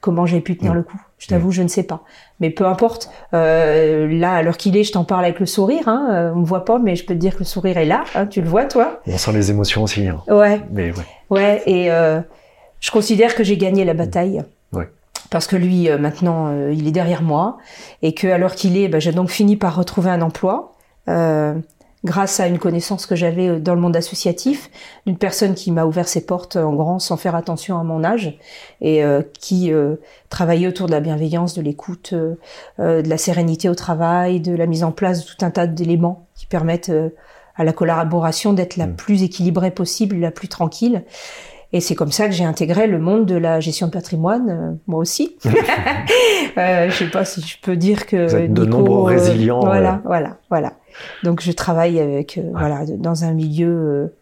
[0.00, 0.76] comment j'ai pu tenir Hmm.
[0.76, 1.00] le coup.
[1.18, 2.02] Je t'avoue, je ne sais pas.
[2.40, 3.10] Mais peu importe.
[3.32, 5.88] Euh, là, à l'heure qu'il est, je t'en parle avec le sourire.
[5.88, 6.08] Hein.
[6.12, 8.04] Euh, On me voit pas, mais je peux te dire que le sourire est là.
[8.14, 8.26] Hein.
[8.26, 10.06] Tu le vois, toi On sent les émotions aussi.
[10.06, 10.22] hein.
[10.28, 11.04] Ouais, Mais ouais.
[11.30, 11.62] ouais.
[11.66, 12.20] Et euh,
[12.80, 14.44] je considère que j'ai gagné la bataille.
[14.74, 14.88] Ouais.
[15.30, 17.58] Parce que lui, euh, maintenant, euh, il est derrière moi.
[18.02, 20.72] Et que, l'heure qu'il est, ben, j'ai donc fini par retrouver un emploi.
[21.08, 21.54] Euh,
[22.06, 24.70] grâce à une connaissance que j'avais euh, dans le monde associatif,
[25.06, 28.38] d'une personne qui m'a ouvert ses portes en grand sans faire attention à mon âge
[28.80, 29.96] et euh, qui euh,
[30.30, 32.38] travaillait autour de la bienveillance, de l'écoute, de
[32.78, 36.46] la sérénité au travail, de la mise en place de tout un tas d'éléments qui
[36.46, 36.92] permettent
[37.56, 38.96] à la collaboration d'être la Mm.
[38.96, 41.02] plus équilibrée possible, la plus tranquille.
[41.72, 44.72] Et c'est comme ça que j'ai intégré le monde de la gestion de patrimoine, euh,
[44.86, 45.36] moi aussi.
[46.58, 49.16] euh, je sais pas si je peux dire que Vous êtes de Nico, nombreux euh,
[49.16, 50.72] résilients, voilà, voilà, voilà.
[51.24, 54.14] Donc je travaille avec, euh, voilà, dans un milieu.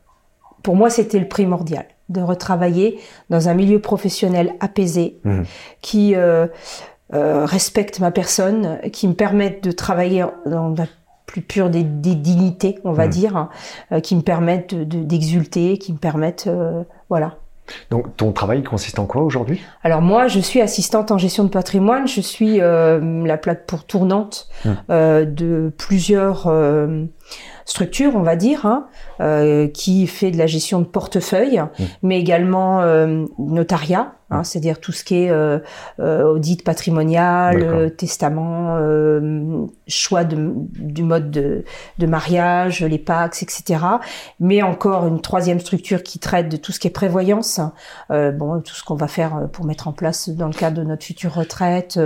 [0.62, 2.98] pour moi, c'était le primordial de retravailler
[3.30, 5.44] dans un milieu professionnel apaisé, Mhm.
[5.82, 6.14] qui
[7.12, 10.86] respecte ma personne, qui me permette de travailler dans la
[11.26, 13.10] plus pure des, des dignités, on va Mhm.
[13.10, 17.36] dire, hein, qui me permettent de- de- d'exulter, qui me permettent, euh, voilà.
[17.90, 19.62] Donc, ton travail consiste en quoi aujourd'hui?
[19.82, 22.06] Alors moi, je suis assistante en gestion de patrimoine.
[22.06, 24.72] Je suis euh, la plaque pour tournante Hmm.
[24.90, 27.04] euh, de plusieurs euh,
[27.64, 28.86] structures, on va dire, hein,
[29.20, 31.62] euh, qui fait de la gestion de portefeuille,
[32.02, 35.58] mais également euh, notariat, hein, c'est-à-dire tout ce qui est euh,
[36.00, 41.64] euh, audit patrimonial, euh, testament, euh, choix de, du mode de,
[41.98, 43.80] de mariage, les PAX, etc.
[44.40, 47.60] Mais encore une troisième structure qui traite de tout ce qui est prévoyance,
[48.10, 50.84] euh, bon, tout ce qu'on va faire pour mettre en place dans le cadre de
[50.84, 51.98] notre future retraite,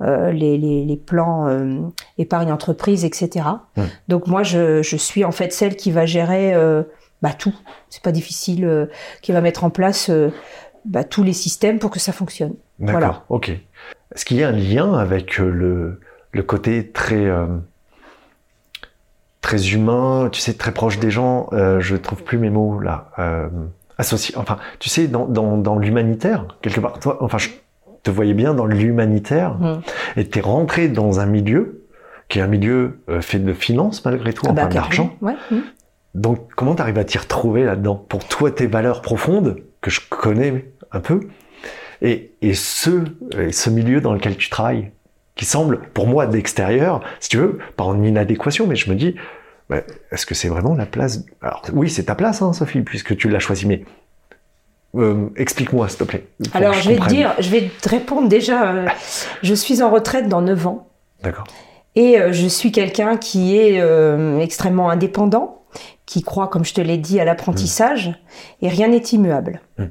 [0.00, 1.80] euh, les, les, les plans euh,
[2.18, 3.46] épargne entreprise, etc.
[3.76, 3.82] Mm.
[4.08, 6.82] Donc moi, je, je suis en fait celle qui va gérer euh,
[7.22, 7.54] bah, tout.
[7.88, 8.86] C'est pas difficile, euh,
[9.22, 10.30] qui va mettre en place euh,
[10.84, 12.54] bah, tous les systèmes pour que ça fonctionne.
[12.78, 13.24] D'accord, Voilà.
[13.30, 13.48] ok.
[14.14, 16.00] Est-ce qu'il y a un lien avec le,
[16.32, 17.26] le côté très,
[19.40, 23.10] très humain, tu sais, très proche des gens euh, Je trouve plus mes mots là.
[23.18, 23.48] Euh,
[23.98, 27.48] associé, enfin, tu sais, dans, dans, dans l'humanitaire, quelque part, toi, enfin, je
[28.02, 29.80] te voyais bien dans l'humanitaire, Mm.
[30.16, 31.86] et t'es rentré dans un milieu
[32.28, 35.16] qui est un milieu euh, fait de finance malgré tout, Ah enfin bah, d'argent.
[35.20, 35.56] carrément, ouais.
[35.56, 35.62] mm.
[36.16, 37.94] Donc, comment t'arrives à t'y retrouver là-dedans?
[37.94, 41.20] Pour toi, tes valeurs profondes, que je connais un peu,
[42.00, 43.04] et, et ce,
[43.38, 44.92] et ce milieu dans lequel tu travailles,
[45.34, 49.14] qui semble, pour moi, d'extérieur, si tu veux, pas en inadéquation, mais je me dis,
[49.68, 51.24] ouais, est-ce que c'est vraiment la place?
[51.42, 53.84] Alors, oui, c'est ta place, hein, Sophie, puisque tu l'as choisi, mais
[54.94, 56.26] euh, explique-moi, s'il te plaît.
[56.54, 58.72] Alors je vais te dire, je vais te répondre déjà.
[58.72, 58.86] euh,
[59.42, 60.88] je suis en retraite dans 9 ans.
[61.22, 61.46] D'accord.
[61.94, 63.82] Et euh, je suis quelqu'un qui est
[64.40, 65.64] extrêmement indépendant,
[66.06, 68.14] qui croit, comme je te l'ai dit, à l'apprentissage,
[68.62, 69.60] et rien n'est immuable.
[69.78, 69.86] Mm.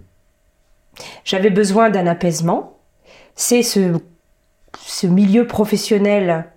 [1.25, 2.79] J'avais besoin d'un apaisement.
[3.35, 3.99] C'est ce,
[4.79, 6.49] ce milieu professionnel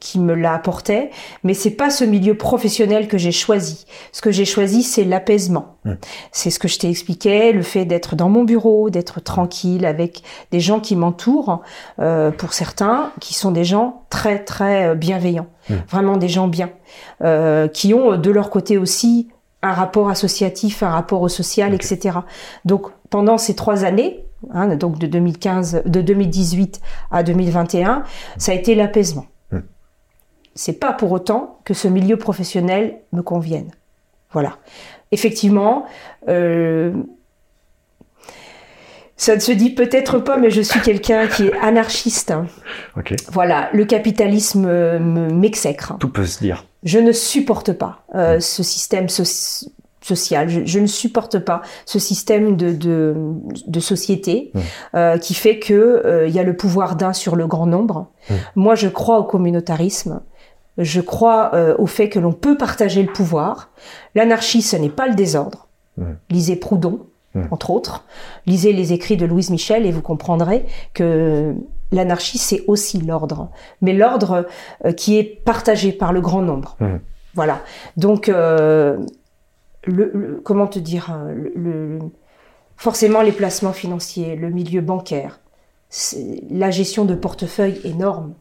[0.00, 1.10] qui me l'a apporté,
[1.42, 3.86] mais c'est pas ce milieu professionnel que j'ai choisi.
[4.12, 5.76] Ce que j'ai choisi, c'est l'apaisement.
[5.84, 5.92] Mm.
[6.30, 10.22] C'est ce que je t'ai expliqué, le fait d'être dans mon bureau, d'être tranquille avec
[10.52, 11.62] des gens qui m'entourent,
[11.98, 15.74] euh, pour certains, qui sont des gens très très euh, bienveillants, Mm.
[15.88, 16.70] vraiment des gens bien,
[17.22, 19.28] euh, qui ont de leur côté aussi
[19.62, 22.18] un rapport associatif, un rapport au social, etc.
[22.64, 26.80] Donc pendant ces trois années, hein, donc de 2015, de 2018
[27.10, 28.04] à 2021,
[28.36, 29.26] ça a été l'apaisement.
[30.54, 33.70] C'est pas pour autant que ce milieu professionnel me convienne.
[34.32, 34.56] Voilà.
[35.12, 35.86] Effectivement,
[36.28, 36.92] euh,
[39.16, 42.32] ça ne se dit peut-être pas, mais je suis quelqu'un qui est anarchiste.
[42.96, 43.14] Ok.
[43.32, 45.94] Voilà, le capitalisme me- m'exècre.
[45.98, 46.64] Tout peut se dire.
[46.84, 49.70] Je ne supporte pas euh, ce système soci-
[50.02, 50.48] social.
[50.48, 53.16] Je, je ne supporte pas ce système de, de,
[53.66, 54.60] de société Mm.
[54.94, 58.06] euh, qui fait que euh, il y a le pouvoir d'un sur le grand nombre.
[58.30, 58.34] Mm.
[58.54, 60.20] Moi, je crois au communautarisme.
[60.78, 63.70] Je crois euh, au fait que l'on peut partager le pouvoir.
[64.14, 65.66] L'anarchie, ce n'est pas le désordre.
[66.30, 67.06] Lisez Proudhon,
[67.50, 68.04] entre autres.
[68.46, 70.64] Lisez les écrits de Louise Michel et vous comprendrez
[70.94, 71.54] que
[71.92, 73.50] l'anarchie, c'est aussi l'ordre.
[73.80, 74.46] Mais l'ordre
[74.84, 76.76] euh, qui est partagé par le grand nombre.
[77.34, 77.60] Voilà.
[77.96, 78.98] Donc, euh,
[79.84, 81.98] le, le- comment te dire, hein, le, le-
[82.76, 85.40] forcément les placements financiers, le milieu bancaire,
[86.50, 88.34] la gestion de portefeuille énorme.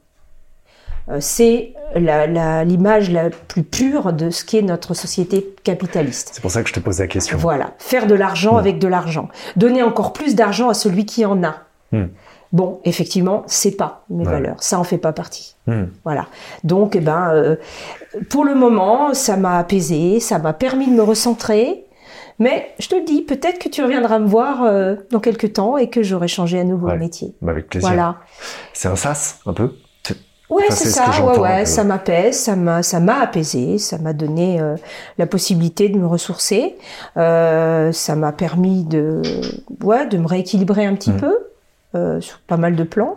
[1.09, 6.31] Euh, C'est la- la- l'image la, plus pure de ce qu'est notre société capitaliste.
[6.33, 7.37] C'est pour ça que je te pose la question.
[7.37, 8.59] Voilà, faire de l'argent Mm.
[8.59, 11.55] avec de l'argent, donner encore plus d'argent à celui qui en a.
[11.93, 12.05] Mm.
[12.53, 14.31] Bon, effectivement, c'est pas mes Ouais.
[14.31, 15.55] valeurs, ça en fait pas partie.
[15.67, 15.85] Hmm.
[16.05, 16.27] Voilà.
[16.63, 17.55] Donc, eh ben, euh,
[18.29, 21.83] pour le moment, ça m'a apaisé, ça m'a permis de me recentrer.
[22.39, 25.75] Mais je te le dis, peut-être que tu reviendras me voir euh, dans quelques temps
[25.77, 26.93] et que j'aurai changé à nouveau Ouais.
[26.93, 27.35] de métier.
[27.41, 27.89] Bah, avec plaisir.
[27.89, 28.15] Voilà.
[28.73, 29.71] C'est un sas, un peu?
[30.49, 31.25] Ouais, Enfin, c'est c'est ce ça.
[31.25, 34.75] Ouais, ouais, ça m'apaise, ça m'a, ça m'a apaisé, ça m'a donné euh,
[35.17, 36.77] la possibilité de me ressourcer.
[37.17, 39.21] Euh, ça m'a permis de,
[39.83, 41.17] ouais, de me rééquilibrer un petit Mm.
[41.17, 41.37] peu
[41.95, 43.15] euh, sur pas mal de plans.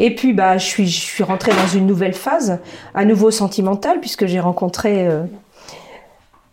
[0.00, 2.58] Et puis, bah, je suis, je suis rentrée dans une nouvelle phase,
[2.94, 5.08] à nouveau sentimentale, puisque j'ai rencontré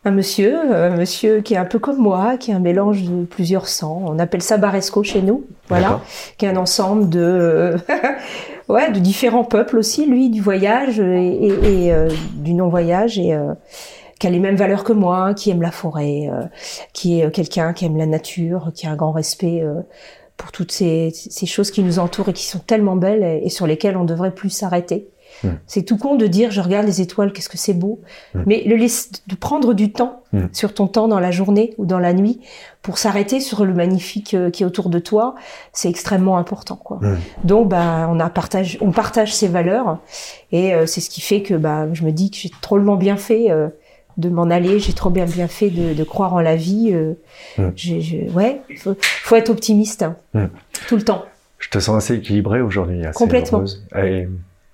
[0.06, 3.26] un monsieur, un monsieur qui est un peu comme moi, qui est un mélange de
[3.26, 4.04] plusieurs sangs.
[4.06, 5.46] On appelle ça Baresco chez nous.
[5.68, 6.02] Voilà
[6.38, 7.76] qui est un ensemble de,
[8.70, 13.54] ouais, de différents peuples aussi, lui, du voyage et, et- euh, du non-voyage, et euh,
[14.20, 16.44] qui a les mêmes valeurs que moi, qui aime la forêt, euh,
[16.94, 19.82] qui est euh, quelqu'un qui aime la nature, qui a un grand respect euh,
[20.38, 23.50] pour toutes ces, ces choses qui nous entourent et qui sont tellement belles et, et
[23.50, 25.10] sur lesquelles on devrait plus s'arrêter.
[25.44, 25.48] Mm.
[25.68, 28.02] C'est tout con de dire je regarde les étoiles, qu'est-ce que c'est beau,
[28.34, 28.44] Mm.
[28.46, 30.46] mais le laisse, de prendre du temps Mm.
[30.54, 32.40] sur ton temps dans la journée ou dans la nuit
[32.84, 35.34] pour s'arrêter sur le magnifique euh, qui est autour de toi,
[35.74, 37.00] c'est extrêmement important quoi.
[37.44, 39.98] Donc bah on a partage on partage ces valeurs
[40.52, 43.18] et euh, c'est ce qui fait que bah je me dis que j'ai drôlement bien
[43.18, 43.70] fait euh,
[44.18, 46.92] de m'en aller, j'ai trop bien bien fait de, de croire en la vie.
[46.94, 47.14] euh,
[48.34, 50.50] ouais, faut, faut être optimiste hein,
[50.88, 51.24] tout le temps.
[51.58, 53.02] Je te sens assez équilibré aujourd'hui.
[53.16, 53.60] Complètement.
[53.60, 53.86] heureuse.
[53.98, 54.28] Et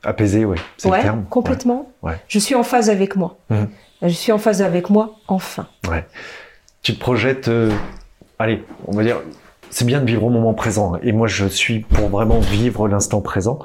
[0.05, 0.57] apaisé, oui.
[0.77, 1.25] C'est Ouais, le terme.
[1.29, 1.91] complètement.
[2.01, 2.11] Ouais.
[2.13, 2.17] Ouais.
[2.27, 3.37] Je suis en phase avec moi.
[3.49, 3.67] Mhm.
[4.01, 5.67] Je suis en phase avec moi enfin.
[5.89, 6.05] Ouais.
[6.81, 7.47] Tu te projettes.
[7.47, 7.71] euh,
[8.39, 9.17] allez, on va dire.
[9.71, 10.93] C'est bien de vivre au moment présent.
[10.95, 10.99] hein.
[11.03, 13.59] Et moi, je suis pour vraiment vivre l'instant présent.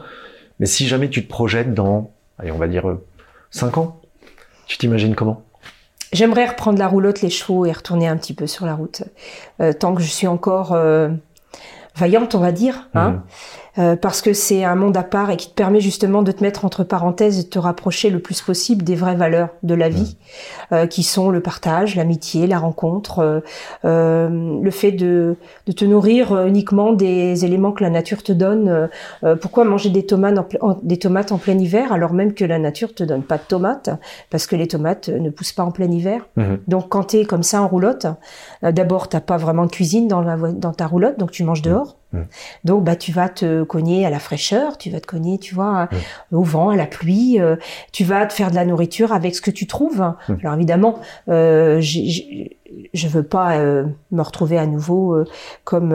[0.59, 2.84] Mais si jamais tu te projettes dans, allez, on va dire
[3.51, 4.01] 5 ans,
[4.66, 5.43] tu t'imagines comment?
[6.12, 9.03] J'aimerais reprendre la roulotte, les chevaux et retourner un petit peu sur la route.
[9.61, 11.09] Euh, tant que je suis encore euh,
[11.97, 13.22] vaillante, on va dire, hein, Mhm.
[13.79, 16.43] Euh, parce que c'est un monde à part et qui te permet justement de te
[16.43, 19.89] mettre entre parenthèses et de te rapprocher le plus possible des vraies valeurs de la
[19.89, 20.16] vie,
[20.73, 23.41] euh, qui sont le partage, l'amitié, la rencontre, euh,
[23.85, 28.33] euh, le fait de, de te nourrir euh, uniquement des éléments que la nature te
[28.33, 28.89] donne.
[29.41, 32.45] Pourquoi manger des tomates, en, ple- en- des tomates en plein hiver alors même que
[32.45, 33.91] la nature te donne pas de tomates?
[34.31, 36.27] Parce que les tomates ne poussent pas en plein hiver.
[36.37, 36.59] Mhm.
[36.68, 38.07] Donc quand tu es comme ça en roulotte,
[38.62, 41.62] d'abord t'as pas vraiment de cuisine dans, la, vo- dans ta roulotte, donc tu manges
[41.62, 41.97] dehors.
[42.12, 42.26] Mhm.
[42.64, 45.88] Donc bah tu vas te cogner à la fraîcheur, tu vas te cogner, tu vois,
[46.32, 47.40] au vent, à la pluie.
[47.40, 47.56] euh,
[47.92, 50.12] tu vas te faire de la nourriture avec ce que tu trouves.
[50.28, 50.38] Mhm.
[50.42, 50.98] Alors évidemment,
[51.28, 55.24] euh, je veux pas euh, me retrouver à nouveau euh,
[55.64, 55.90] comme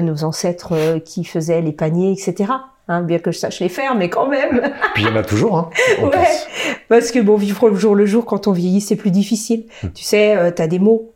[0.00, 2.52] nos ancêtres qui faisaient les paniers, etc.
[2.88, 4.60] Hein, bien que je sache les faire, mais quand même.
[4.94, 5.70] Puis il y en a toujours, hein.
[6.02, 6.10] Ouais.
[6.88, 9.66] Parce que bon, vivre le jour le jour quand on vieillit, c'est plus difficile.
[9.94, 11.12] Tu sais, euh, t'as des mots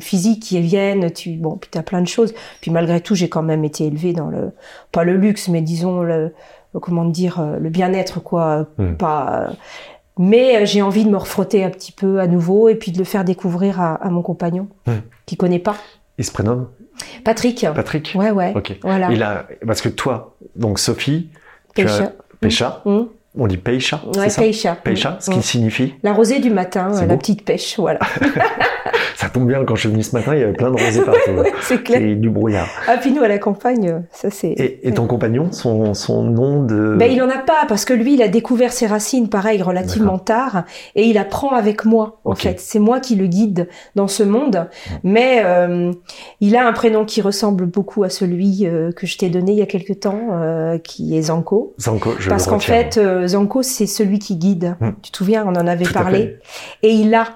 [0.00, 2.34] physiques qui viennent, tu bon, puis t'as plein de choses.
[2.60, 4.50] Puis malgré tout, j'ai quand même été élevée dans le
[4.92, 6.32] pas le luxe, mais disons le
[6.80, 8.94] comment dire euh, le bien-être quoi, Mm.
[8.96, 9.46] pas.
[9.48, 9.52] euh,
[10.18, 12.98] mais euh, j'ai envie de me refrotter un petit peu à nouveau et puis de
[12.98, 14.92] le faire découvrir à, à mon compagnon Mm.
[15.26, 15.76] qui connaît pas.
[16.18, 16.68] Il se prénomme
[17.24, 17.66] Patrick.
[17.74, 18.52] Patrick Ouais ouais.
[18.56, 18.76] Ok.
[18.82, 19.10] Voilà.
[19.12, 21.28] Il a, parce que toi, donc Sophie,
[21.74, 22.12] Pécha.
[22.40, 23.02] Pécha, Mm.
[23.38, 24.74] on dit Peisha, Ouais, Peisha.
[24.76, 27.16] Peisha, ce qui signifie, La rosée du matin, euh, la beau.
[27.18, 28.00] petite pêche, voilà.
[29.14, 31.00] ça tombe bien, quand je suis venu ce matin, il y avait plein de rosés
[31.04, 31.50] partout.
[31.60, 32.00] C'est clair.
[32.00, 32.68] C'est du brouillard.
[32.88, 34.48] Ah, puis nous, à la campagne, ça c'est...
[34.48, 36.96] Et, et ton compagnon, son, son nom de...
[36.98, 40.18] Ben, il en a pas, parce que lui, il a découvert ses racines, pareil, relativement
[40.18, 42.60] tard, et il apprend avec moi, en fait.
[42.60, 44.68] C'est moi qui le guide dans ce monde,
[45.02, 45.92] mais euh,
[46.40, 49.58] il a un prénom qui ressemble beaucoup à celui euh, que je t'ai donné il
[49.58, 51.74] y a quelque temps, euh, qui est Zanko.
[51.80, 54.76] Zanko, je Parce qu'en fait, euh, Zanko, c'est celui qui guide.
[54.80, 54.90] Hmm.
[55.02, 56.38] Tu te souviens, on en avait Tout parlé.
[56.82, 57.26] Et il a.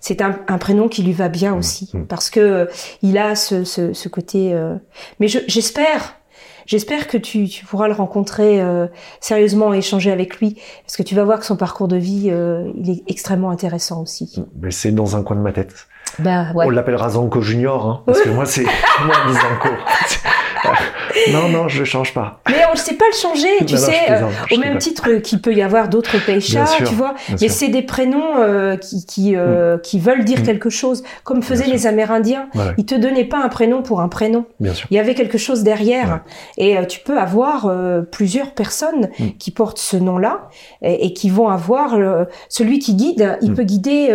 [0.00, 2.06] C'est un, un prénom qui lui va bien aussi, hmm.
[2.06, 2.66] parce que euh,
[3.02, 4.52] il a ce, ce, ce côté.
[4.54, 4.74] euh,
[5.20, 6.16] Mais je- j'espère
[6.64, 8.86] J'espère que tu, tu pourras le rencontrer euh,
[9.20, 12.28] sérieusement et échanger avec lui, parce que tu vas voir que son parcours de vie,
[12.30, 14.40] euh, il est extrêmement intéressant aussi.
[14.60, 15.74] Mais c'est dans un coin de ma tête.
[16.20, 16.64] Bah ouais.
[16.66, 18.62] On l'appellera Zanko Junior, hein, parce que moi c'est
[19.04, 19.74] moi Zanko.
[21.30, 22.40] non, non, je change pas.
[22.48, 25.40] Mais on ne sait pas le changer, tu Non, sais, euh, au même titre qu'il
[25.40, 26.18] peut y avoir d'autres
[26.66, 27.14] sûr, tu vois.
[27.40, 30.44] Mais c'est des prénoms euh, qui qui, euh, qui veulent dire Mm.
[30.44, 32.48] quelque chose, comme faisaient les Amérindiens.
[32.54, 34.44] Ouais, Ils te donnaient pas un prénom pour un prénom.
[34.60, 34.86] bien sûr.
[34.90, 36.20] Il y avait quelque chose derrière.
[36.58, 37.70] Et tu peux avoir
[38.10, 39.26] plusieurs personnes Mm.
[39.38, 40.48] qui portent ce nom-là
[40.82, 43.38] et, et qui vont avoir le- celui qui guide.
[43.42, 43.54] Il Mm.
[43.54, 44.08] peut guider.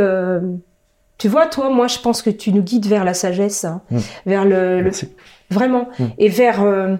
[1.19, 3.97] tu vois, toi, moi, je pense que tu nous guides vers la sagesse, hein, Mm.
[4.27, 4.91] vers le.
[5.49, 6.03] Vraiment, Mm.
[6.17, 6.95] et vers euh,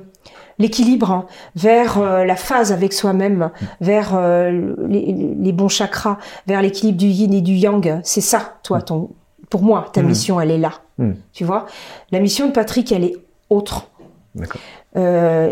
[0.60, 1.26] l'équilibre, hein,
[1.56, 3.66] vers euh, la phase avec soi-même, Mm.
[3.82, 6.18] vers euh, les, les bons chakras,
[6.48, 8.00] vers l'équilibre du yin et du yang.
[8.04, 9.10] C'est ça, toi, ton.
[9.50, 10.08] Pour moi, ta Mm.
[10.08, 10.74] mission, elle est là.
[10.98, 11.12] Mm.
[11.34, 11.66] Tu vois,
[12.12, 13.16] la mission de Patrick, elle est
[13.50, 13.88] autre.
[14.36, 14.62] D'accord.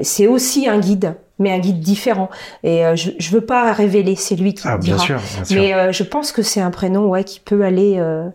[0.02, 2.30] C'est aussi un guide, mais un guide différent.
[2.64, 5.62] Et euh, je, je veux pas révéler, c'est lui qui Ah, bien sûr, bien sûr.
[5.62, 8.28] Mais euh, je pense que c'est un prénom ouais qui peut aller euh,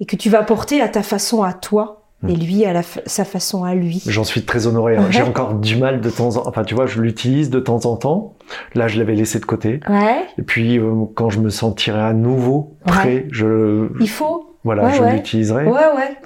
[0.00, 2.05] et que tu vas porter à ta façon à toi Mm.
[2.28, 4.02] Et lui à la sa façon à lui.
[4.06, 4.96] J'en suis très honoré.
[4.96, 5.06] hein.
[5.10, 6.48] J'ai encore du mal de temps en temps.
[6.48, 8.34] Enfin, tu vois, je l'utilise de temps en temps.
[8.74, 9.80] Là, je l'avais laissé de côté.
[9.88, 14.56] Ouais, Et puis, euh, quand je me sentirai à nouveau prêt, je, il faut.
[14.64, 15.66] voilà, Ouais, je l'utiliserai.
[15.66, 16.16] Ouais, ouais.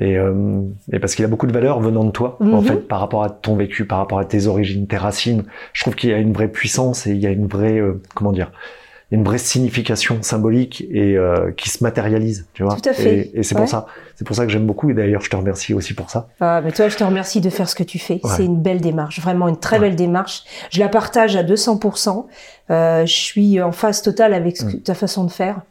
[0.00, 0.60] Et, euh,
[0.92, 2.62] et parce qu'il a beaucoup de valeur venant de toi, en Mhm.
[2.62, 5.44] fait, par rapport à ton vécu, par rapport à tes origines, tes racines.
[5.72, 8.00] Je trouve qu'il y a une vraie puissance et il y a une vraie, euh,
[8.14, 8.52] comment dire,
[9.10, 12.76] une vraie signification symbolique et euh, qui se matérialise, tu vois.
[12.76, 13.30] Tout à fait.
[13.34, 13.62] Et, et c'est Ouais.
[13.62, 13.86] pour ça,
[14.16, 14.90] c'est pour ça que j'aime beaucoup.
[14.90, 16.28] Et d'ailleurs, je te remercie aussi pour ça.
[16.40, 18.20] Ah, mais toi, je te remercie de faire ce que tu fais.
[18.22, 18.30] Ouais.
[18.36, 19.88] C'est une belle démarche, vraiment une très Ouais.
[19.88, 20.42] belle démarche.
[20.70, 22.26] Je la partage à 200%.
[22.70, 24.80] Euh, je suis en phase totale avec Mm.
[24.82, 25.62] ta façon de faire.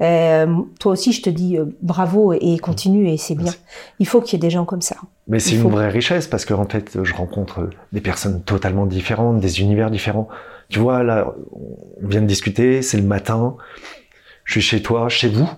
[0.00, 0.46] Euh,
[0.78, 3.52] toi aussi, je te dis euh, bravo et, continue et c'est bien.
[3.98, 4.94] Il faut qu'il y ait des gens comme ça.
[5.26, 9.40] Mais c'est une vraie richesse parce que en fait, je rencontre des personnes totalement différentes,
[9.40, 10.28] des univers différents.
[10.68, 13.56] Tu vois, là, on vient de discuter, c'est le matin.
[14.44, 15.48] Je suis chez toi, chez vous.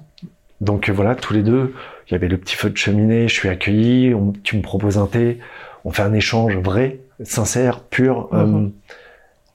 [0.61, 1.75] Donc euh, voilà, tous les deux,
[2.09, 4.99] il y avait le petit feu de cheminée, je suis accueilli, on- tu me proposes
[4.99, 5.39] un thé,
[5.85, 8.73] on fait un échange vrai, sincère, pur, euh, Mhm.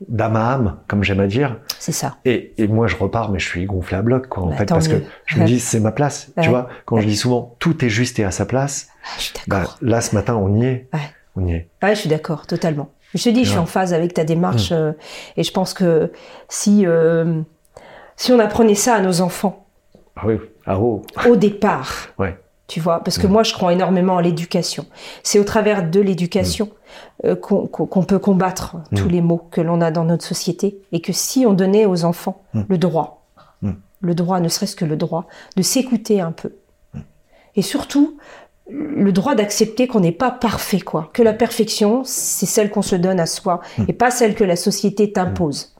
[0.10, 1.58] d'âme à âme, comme j'aime à dire.
[1.80, 2.18] C'est ça.
[2.26, 4.66] Et, et moi, je repars, mais je suis gonflé à bloc, quoi, en Bah, fait,
[4.66, 6.32] parce que je me dis, c'est ma place.
[6.38, 6.44] Ouais.
[6.44, 9.22] Tu vois, quand je dis souvent, tout est juste et à sa place, Ah, je
[9.24, 10.88] suis bah, là, ce matin, on y est.
[10.94, 11.00] Ouais.
[11.38, 11.68] On y est.
[11.84, 12.90] Ouais, je suis d'accord, totalement.
[13.14, 14.76] Je te dis, je suis en phase avec ta démarche Mm.
[14.76, 14.92] euh,
[15.38, 16.12] et je pense que
[16.50, 17.42] si euh,
[18.18, 19.66] si on apprenait ça à nos enfants
[20.16, 20.38] Ah oui.
[20.66, 21.02] Ah oh.
[21.28, 22.38] au départ, Ouais.
[22.68, 23.32] tu vois, parce que Mm.
[23.32, 24.86] moi je crois énormément à l'éducation.
[25.24, 26.70] C'est au travers de l'éducation
[27.26, 28.96] euh, qu'on peut combattre Mm.
[28.98, 32.04] tous les maux que l'on a dans notre société et que si on donnait aux
[32.06, 32.62] enfants Mm.
[32.70, 33.26] le droit,
[33.62, 33.72] Mm.
[34.02, 35.26] le droit, ne serait-ce que le droit,
[35.56, 36.52] de s'écouter un peu,
[37.56, 38.18] et surtout
[38.70, 41.10] le droit d'accepter qu'on n'est pas parfait, quoi.
[41.14, 43.86] Que la perfection, c'est celle qu'on se donne à soi Mm.
[43.88, 45.76] et pas celle que la société t'impose.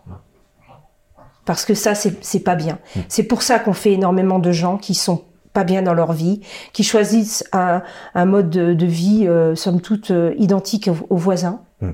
[1.46, 2.80] Parce que ça, c'est pas bien.
[2.96, 3.00] Mm.
[3.08, 5.24] C'est pour ça qu'on fait énormément de gens qui sont
[5.54, 6.42] pas bien dans leur vie,
[6.74, 7.82] qui choisissent un,
[8.14, 11.92] un mode de, de vie, euh, somme toute, euh, identique aux, aux voisins, Mm.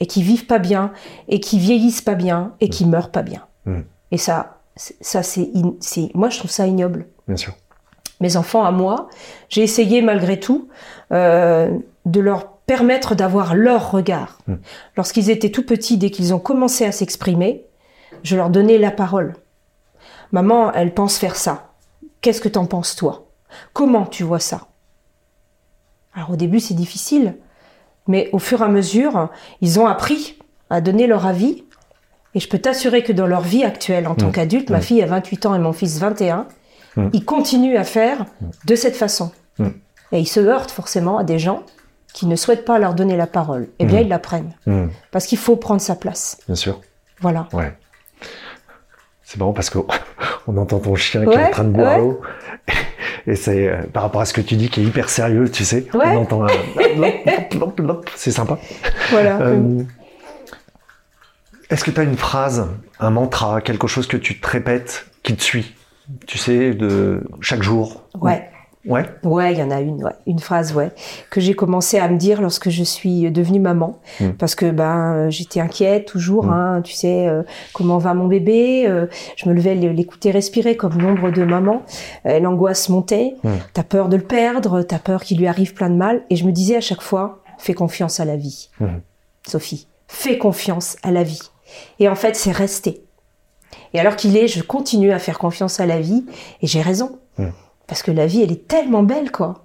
[0.00, 0.92] et qui vivent pas bien,
[1.28, 3.46] et qui vieillissent pas bien, et qui meurent pas bien.
[3.64, 3.80] Mm.
[4.12, 5.48] Et ça, ça c'est,
[6.14, 7.54] moi je trouve ça ignoble Bien sûr.
[8.20, 9.08] Mes enfants à moi,
[9.48, 10.68] j'ai essayé malgré tout
[11.12, 11.70] euh,
[12.06, 14.38] de leur permettre d'avoir leur regard.
[14.46, 14.54] Mm.
[14.96, 17.64] Lorsqu'ils étaient tout petits, dès qu'ils ont commencé à s'exprimer,
[18.22, 19.34] je leur donnais la parole.
[20.32, 21.70] Maman, elle pense faire ça.
[22.20, 23.26] Qu'est-ce que t'en penses toi?
[23.72, 24.62] Comment tu vois ça?
[26.14, 27.36] Alors au début c'est difficile,
[28.08, 29.28] mais au fur et à mesure,
[29.60, 30.38] ils ont appris
[30.70, 31.64] à donner leur avis.
[32.34, 34.32] Et je peux t'assurer que dans leur vie actuelle en tant Mm.
[34.32, 34.82] qu'adulte, ma Mm.
[34.82, 36.46] fille a 28 ans et mon fils 21,
[36.96, 37.08] Mm.
[37.12, 38.24] ils continuent à faire
[38.64, 39.30] de cette façon.
[39.58, 39.68] Mm.
[40.12, 41.62] Et ils se heurtent forcément à des gens
[42.14, 43.68] qui ne souhaitent pas leur donner la parole.
[43.78, 44.02] Eh bien, Mm.
[44.04, 44.52] ils la prennent.
[44.66, 46.38] Hmm, Parce qu'il faut prendre sa place.
[46.46, 46.80] bien sûr.
[47.20, 47.48] Voilà.
[47.52, 47.76] Ouais.
[49.22, 49.86] C'est marrant parce qu'on
[50.46, 51.98] on entend ton chien qui est en train de boire ouais.
[52.00, 52.20] l'eau.
[53.26, 55.64] Et c'est euh, par rapport à ce que tu dis qui est hyper sérieux, tu
[55.64, 55.86] sais.
[55.92, 56.06] Ouais.
[56.16, 56.48] On entend un
[58.14, 58.58] c'est sympa.
[59.10, 59.38] Voilà.
[59.40, 59.82] Euh,
[61.70, 62.68] Est-ce que tu as une phrase,
[63.00, 65.74] un mantra, quelque chose que tu te répètes, qui te suit?
[66.26, 68.48] Tu sais, de chaque jour Ouais.
[68.88, 69.04] Ouais.
[69.24, 70.12] Ouais, il y en a une, ouais.
[70.28, 70.92] une phrase, ouais,
[71.30, 74.30] que j'ai commencé à me dire lorsque je suis devenue maman, Mm.
[74.38, 76.50] parce que ben euh, j'étais inquiète toujours, Mm.
[76.52, 77.42] hein, tu sais, euh,
[77.72, 81.82] comment va mon bébé euh, Je me levais l'écouter respirer comme nombre de mamans.
[82.26, 83.34] Euh, L'angoisse montait.
[83.42, 83.48] Mm.
[83.72, 86.44] T'as peur de le perdre, t'as peur qu'il lui arrive plein de mal, et je
[86.44, 88.86] me disais à chaque fois, fais confiance à la vie, Mm.
[89.48, 91.40] Sophie, fais confiance à la vie.
[91.98, 93.02] Et en fait, c'est resté.
[93.94, 96.24] Et alors qu'il est, je continue à faire confiance à la vie,
[96.62, 97.18] et j'ai raison.
[97.38, 97.48] Mm.
[97.86, 99.62] Parce que la vie, elle est tellement belle, quoi.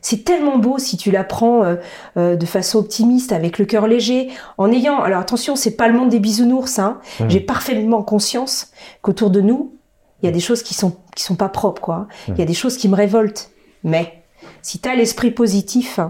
[0.00, 1.76] C'est tellement beau si tu l'apprends euh,
[2.16, 5.00] euh, de façon optimiste, avec le cœur léger, en ayant.
[5.00, 6.78] Alors attention, c'est pas le monde des bisounours.
[6.78, 7.00] Hein.
[7.20, 7.28] Mm.
[7.28, 8.70] J'ai parfaitement conscience
[9.02, 9.74] qu'autour de nous,
[10.22, 12.08] il y a des choses qui sont qui sont pas propres, quoi.
[12.28, 13.50] Il y a des choses qui me révoltent.
[13.82, 14.24] Mais
[14.62, 16.00] si tu as l'esprit positif,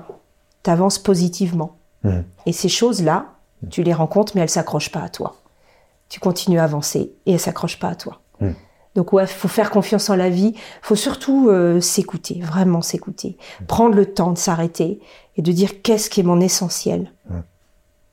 [0.62, 1.76] tu avances positivement.
[2.46, 3.26] Et ces choses-là,
[3.70, 5.36] tu les rencontres, mais elles s'accrochent pas à toi.
[6.14, 8.20] Tu continues à avancer et elles s'accrochent pas à toi.
[8.38, 8.50] Mm.
[8.94, 10.54] Donc ouais, faut faire confiance en la vie.
[10.80, 13.36] Faut surtout euh, s'écouter, vraiment s'écouter,
[13.66, 15.00] prendre le temps de s'arrêter
[15.36, 17.10] et de dire qu'est-ce qui est mon essentiel.
[17.28, 17.38] Mm.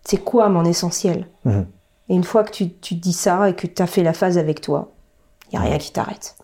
[0.04, 1.28] C'est quoi mon essentiel?
[1.45, 1.60] Mm.
[2.10, 4.39] Et une fois que tu, tu dis ça et que tu as fait la phase
[4.39, 4.89] avec toi,
[5.52, 6.36] il y a rien qui t'arrête.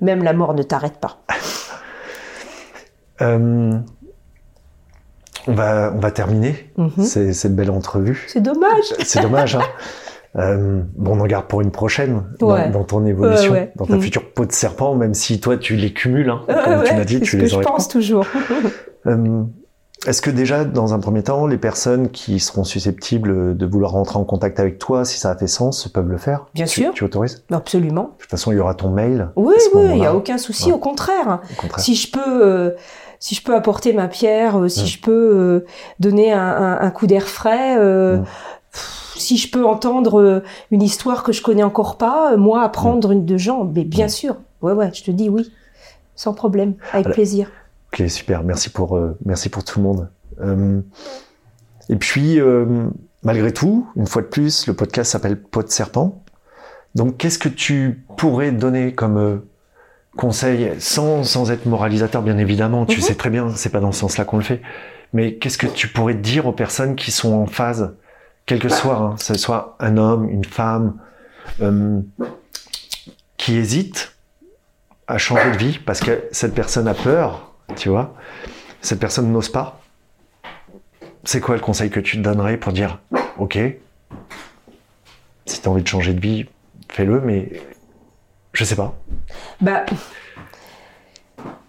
[0.00, 1.18] Même la mort ne t'arrête pas.
[3.20, 3.78] Euh,
[5.46, 7.04] on va, on va terminer Mhm.
[7.04, 8.24] cette belle entrevue.
[8.26, 8.92] C'est dommage.
[9.04, 9.62] C'est dommage, hein.
[10.36, 12.68] Euh, bon, on en garde pour une prochaine dans- Ouais.
[12.70, 13.72] dans, ton évolution, Ouais, ouais.
[13.76, 14.00] dans ta Mm.
[14.00, 17.04] future peau de serpent, même si toi tu les cumules, hein, Ouais, comme tu m'as
[17.04, 18.26] dit, c'est tu ce les que je pense toujours.
[19.06, 19.42] Euh,
[20.06, 24.18] Est-ce que déjà, dans un premier temps, les personnes qui seront susceptibles de vouloir rentrer
[24.18, 26.44] en contact avec toi, si ça a fait sens, peuvent le faire?
[26.54, 26.92] Bien Tu- sûr.
[26.92, 27.42] Tu autorises?
[27.48, 28.10] De Absolument.
[28.18, 29.28] toute façon, il y aura ton mail.
[29.36, 30.72] Oui, oui, il n'y a aucun souci.
[30.72, 31.82] Au contraire, Au contraire.
[31.84, 32.70] si je peux, euh,
[33.18, 35.64] si je peux apporter ma pierre, euh, si je peux euh,
[36.00, 38.24] donner un, un- un coup d'air frais, euh, Mm.
[39.16, 43.10] Si je peux entendre euh, une histoire que je connais encore pas, euh, moi apprendre
[43.12, 44.10] une de gens, mais bien Mm.
[44.10, 44.36] sûr.
[44.62, 45.50] Ouais, ouais, je te dis oui,
[46.16, 47.50] sans problème, avec Alors- plaisir.
[47.92, 48.42] Ok, super.
[48.42, 50.08] Merci pour, euh, merci pour tout le monde.
[50.40, 50.80] Euh,
[51.88, 52.86] et puis, euh,
[53.22, 56.22] malgré tout, une fois de plus, le podcast s'appelle Pot de serpent.
[56.94, 59.42] Donc, qu'est-ce que tu pourrais donner comme
[60.16, 63.02] conseil, sans, sans être moralisateur, bien évidemment, tu Mhm.
[63.02, 64.62] sais très bien, c'est pas dans ce sens-là qu'on le fait,
[65.12, 67.94] mais qu'est-ce que tu pourrais dire aux personnes qui sont en phase,
[68.46, 70.98] quel que soit, hein, ce soit un homme, une femme,
[71.60, 72.00] euh,
[73.36, 74.16] qui hésitent
[75.06, 78.14] à changer de vie parce que cette personne a peur, tu vois,
[78.80, 79.80] cette personne n'ose pas.
[81.24, 83.00] C'est quoi le conseil que tu te donnerais pour dire,
[83.38, 83.58] ok,
[85.46, 86.46] si tu as envie de changer de vie,
[86.90, 87.52] fais-le, mais
[88.52, 88.94] je sais pas.
[89.60, 89.84] Bah,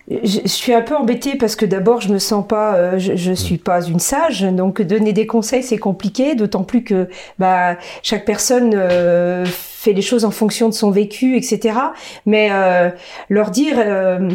[0.09, 3.15] je, je suis un peu embêtée parce que d'abord, je me sens pas, euh, je,
[3.15, 7.77] je suis pas une sage, donc donner des conseils c'est compliqué, d'autant plus que bah
[8.03, 11.77] chaque personne euh, fait les choses en fonction de son vécu, etc.
[12.25, 12.89] Mais euh,
[13.29, 14.29] leur dire, euh,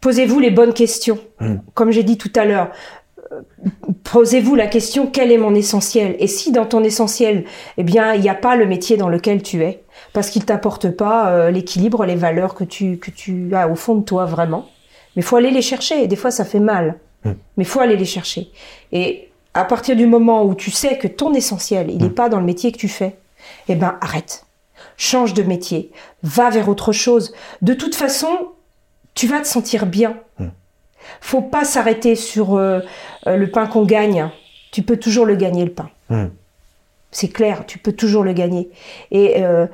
[0.00, 1.56] posez-vous les bonnes questions, Mm.
[1.74, 2.70] comme j'ai dit tout à l'heure.
[3.32, 3.40] euh,
[4.04, 6.16] Posez-vous la question quel est mon essentiel?
[6.18, 7.44] Et si dans ton essentiel,
[7.76, 10.90] eh bien, il n'y a pas le métier dans lequel tu es, parce qu'il t'apporte
[10.90, 14.66] pas euh, l'équilibre, les valeurs que tu que tu as au fond de toi vraiment.
[15.16, 16.02] Mais faut aller les chercher.
[16.02, 16.98] Et des fois, ça fait mal.
[17.24, 17.32] Mm.
[17.56, 18.50] Mais faut aller les chercher.
[18.92, 22.38] Et à partir du moment où tu sais que ton essentiel, il n'est pas dans
[22.38, 23.16] le métier que tu fais,
[23.68, 24.44] eh ben arrête.
[24.96, 25.90] Change de métier.
[26.22, 27.32] Va vers autre chose.
[27.62, 28.50] De toute façon,
[29.14, 30.16] tu vas te sentir bien.
[30.38, 30.48] Mm.
[31.20, 32.80] Faut pas s'arrêter sur euh,
[33.26, 34.28] euh, le pain qu'on gagne.
[34.72, 35.90] Tu peux toujours le gagner le pain.
[36.10, 36.26] Mm.
[37.10, 38.68] C'est clair, tu peux toujours le gagner.
[39.10, 39.66] Et euh,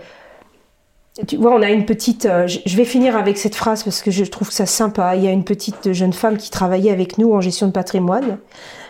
[1.26, 2.26] tu vois, on a une petite.
[2.26, 5.14] euh, je vais finir avec cette phrase parce que je trouve ça sympa.
[5.16, 8.38] Il y a une petite jeune femme qui travaillait avec nous en gestion de patrimoine,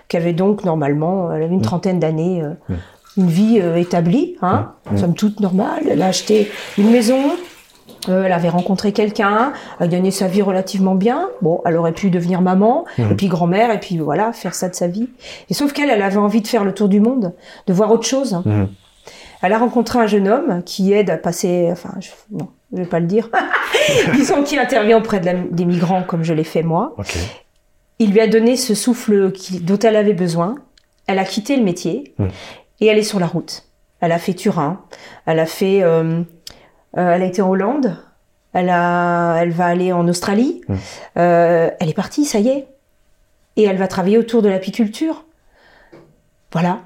[0.09, 2.75] qui avait donc normalement, elle avait une trentaine d'années, euh, Mm.
[3.19, 4.97] une vie euh, établie, hein, Mm.
[4.99, 5.83] somme toute normale.
[5.91, 7.19] Elle a acheté une maison.
[8.09, 11.29] euh, elle avait rencontré quelqu'un, elle gagnait sa vie relativement bien.
[11.41, 14.75] Bon, elle aurait pu devenir maman, et puis grand-mère, et puis voilà, faire ça de
[14.75, 15.09] sa vie.
[15.51, 17.33] Et sauf qu'elle, elle avait envie de faire le tour du monde,
[17.69, 18.43] de voir autre chose.
[19.43, 22.87] Elle a rencontré un jeune homme qui aide à passer, enfin, je, non, je vais
[22.89, 23.29] pas le dire.
[24.15, 26.95] Disons qui intervient auprès de la- des migrants comme je l'ai fait moi.
[27.99, 30.55] Il lui a donné ce souffle qui- dont elle avait besoin.
[31.07, 32.27] Elle a quitté le métier Mm.
[32.81, 33.65] et elle est sur la route.
[34.01, 34.81] Elle a fait Turin.
[35.27, 36.23] Elle a fait, euh,
[36.97, 37.97] euh, elle a été en Hollande.
[38.53, 40.61] Elle a, elle va aller en Australie.
[40.69, 40.75] Mm.
[41.19, 42.67] Euh, elle est partie, ça y est.
[43.57, 45.25] Et elle va travailler autour de l'apiculture.
[46.53, 46.81] Voilà.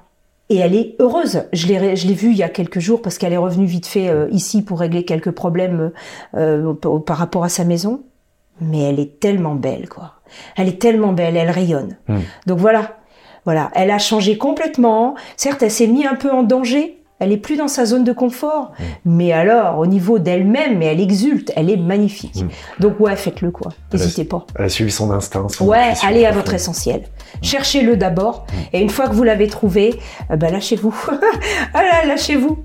[0.48, 1.42] Et elle est heureuse.
[1.52, 3.86] Je l'ai, je l'ai vue il y a quelques jours parce qu'elle est revenue vite
[3.86, 5.90] fait euh, ici pour régler quelques problèmes
[6.36, 6.72] euh,
[7.04, 8.02] par- rapport à sa maison.
[8.60, 10.14] Mais elle est tellement belle, quoi.
[10.56, 11.96] Elle est tellement belle, elle rayonne.
[12.08, 12.18] Mm.
[12.46, 12.96] Donc voilà,
[13.44, 13.70] voilà.
[13.74, 15.14] Elle a changé complètement.
[15.36, 17.02] Certes, elle s'est mise un peu en danger.
[17.18, 18.72] Elle est plus dans sa zone de confort.
[19.06, 21.50] Mais alors, au niveau d'elle-même, mais elle exulte.
[21.56, 22.36] Elle est magnifique.
[22.42, 22.48] Mm.
[22.82, 23.72] Donc ouais, faites-le, quoi.
[23.92, 24.46] N'hésitez pas.
[24.58, 25.48] Elle a suivi son instinct.
[25.48, 27.02] son Ouais, allez à votre essentiel.
[27.42, 30.94] Cherchez-le d'abord, et une fois que vous l'avez trouvé, euh, bah, lâchez-vous.
[31.74, 32.58] ah là, lâchez-vous.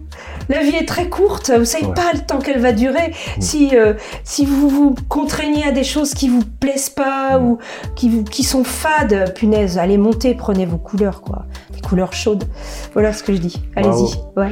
[0.50, 1.94] La vie est très courte, vous savez Ouais.
[1.94, 3.14] pas le temps qu'elle va durer.
[3.40, 3.94] Si euh,
[4.24, 7.60] si vous vous contraignez à des choses qui vous plaisent pas ou
[7.96, 12.44] qui vous- qui sont fades, punaise, allez monter, prenez vos couleurs quoi, des couleurs chaudes.
[12.94, 13.62] Voilà ce que je dis.
[13.76, 14.18] Allez-y.
[14.38, 14.50] Ouais.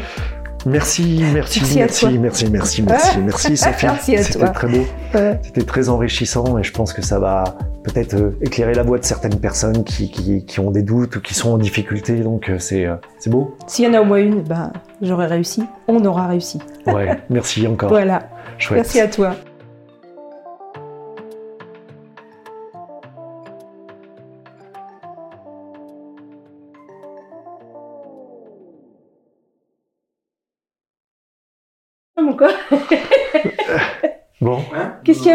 [0.65, 3.87] Merci, merci, Merci merci, merci, merci, merci, merci, Sophie.
[4.23, 4.85] C'était très beau.
[5.15, 5.39] Ouais.
[5.43, 7.43] C'était très enrichissant et je pense que ça va
[7.91, 11.21] peut-être euh, éclairer la voie de certaines personnes qui, qui, qui ont des doutes ou
[11.21, 12.15] qui sont en difficulté.
[12.17, 13.55] Donc euh, c'est euh, c'est beau.
[13.67, 14.71] S'il y en a au moins une, ben,
[15.01, 15.63] j'aurai réussi.
[15.87, 16.59] On aura réussi.
[16.85, 17.89] Ouais, merci encore.
[17.99, 18.29] Voilà.
[18.57, 18.79] Chouette.
[18.79, 19.35] Merci à toi.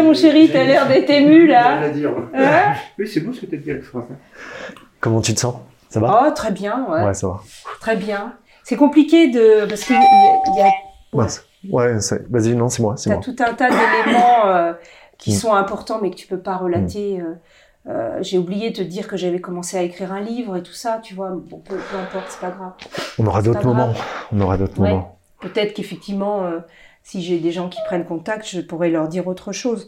[0.01, 1.77] Mon chéri T'as l'air d'être ému, là.
[1.79, 2.11] Rien à dire.
[2.33, 4.07] Hein oui, c'est beau ce que tu as dit, Alexandre.
[4.99, 5.55] comment tu te sens?
[5.89, 6.25] Ça va?
[6.27, 7.03] Oh, très bien, ouais.
[7.05, 7.39] Ouais, ça va.
[7.79, 8.33] Très bien.
[8.63, 9.65] C'est compliqué de...
[9.65, 10.69] Parce qu'il y y a
[11.13, 11.45] Mince.
[11.71, 11.95] Ouais,
[12.29, 13.23] vas-y, non, c'est moi, c'est T'as moi.
[13.23, 14.73] tout un tas d'éléments euh,
[15.17, 15.35] qui Mm.
[15.35, 17.19] sont importants mais que tu peux pas relater.
[17.21, 17.33] euh,
[17.87, 20.73] euh, J'ai oublié de te dire que j'avais commencé à écrire un livre et tout
[20.73, 21.29] ça, tu vois.
[21.31, 22.73] Bon, peu, peu importe, c'est pas grave.
[23.17, 23.75] On aura d'autres pas grave.
[23.77, 23.93] moments.
[24.33, 24.89] On aura d'autres Ouais.
[24.89, 25.17] moments.
[25.41, 26.59] Peut-être qu'effectivement, euh,
[27.05, 29.87] si j'ai des gens qui prennent contact, je pourrais leur dire autre chose.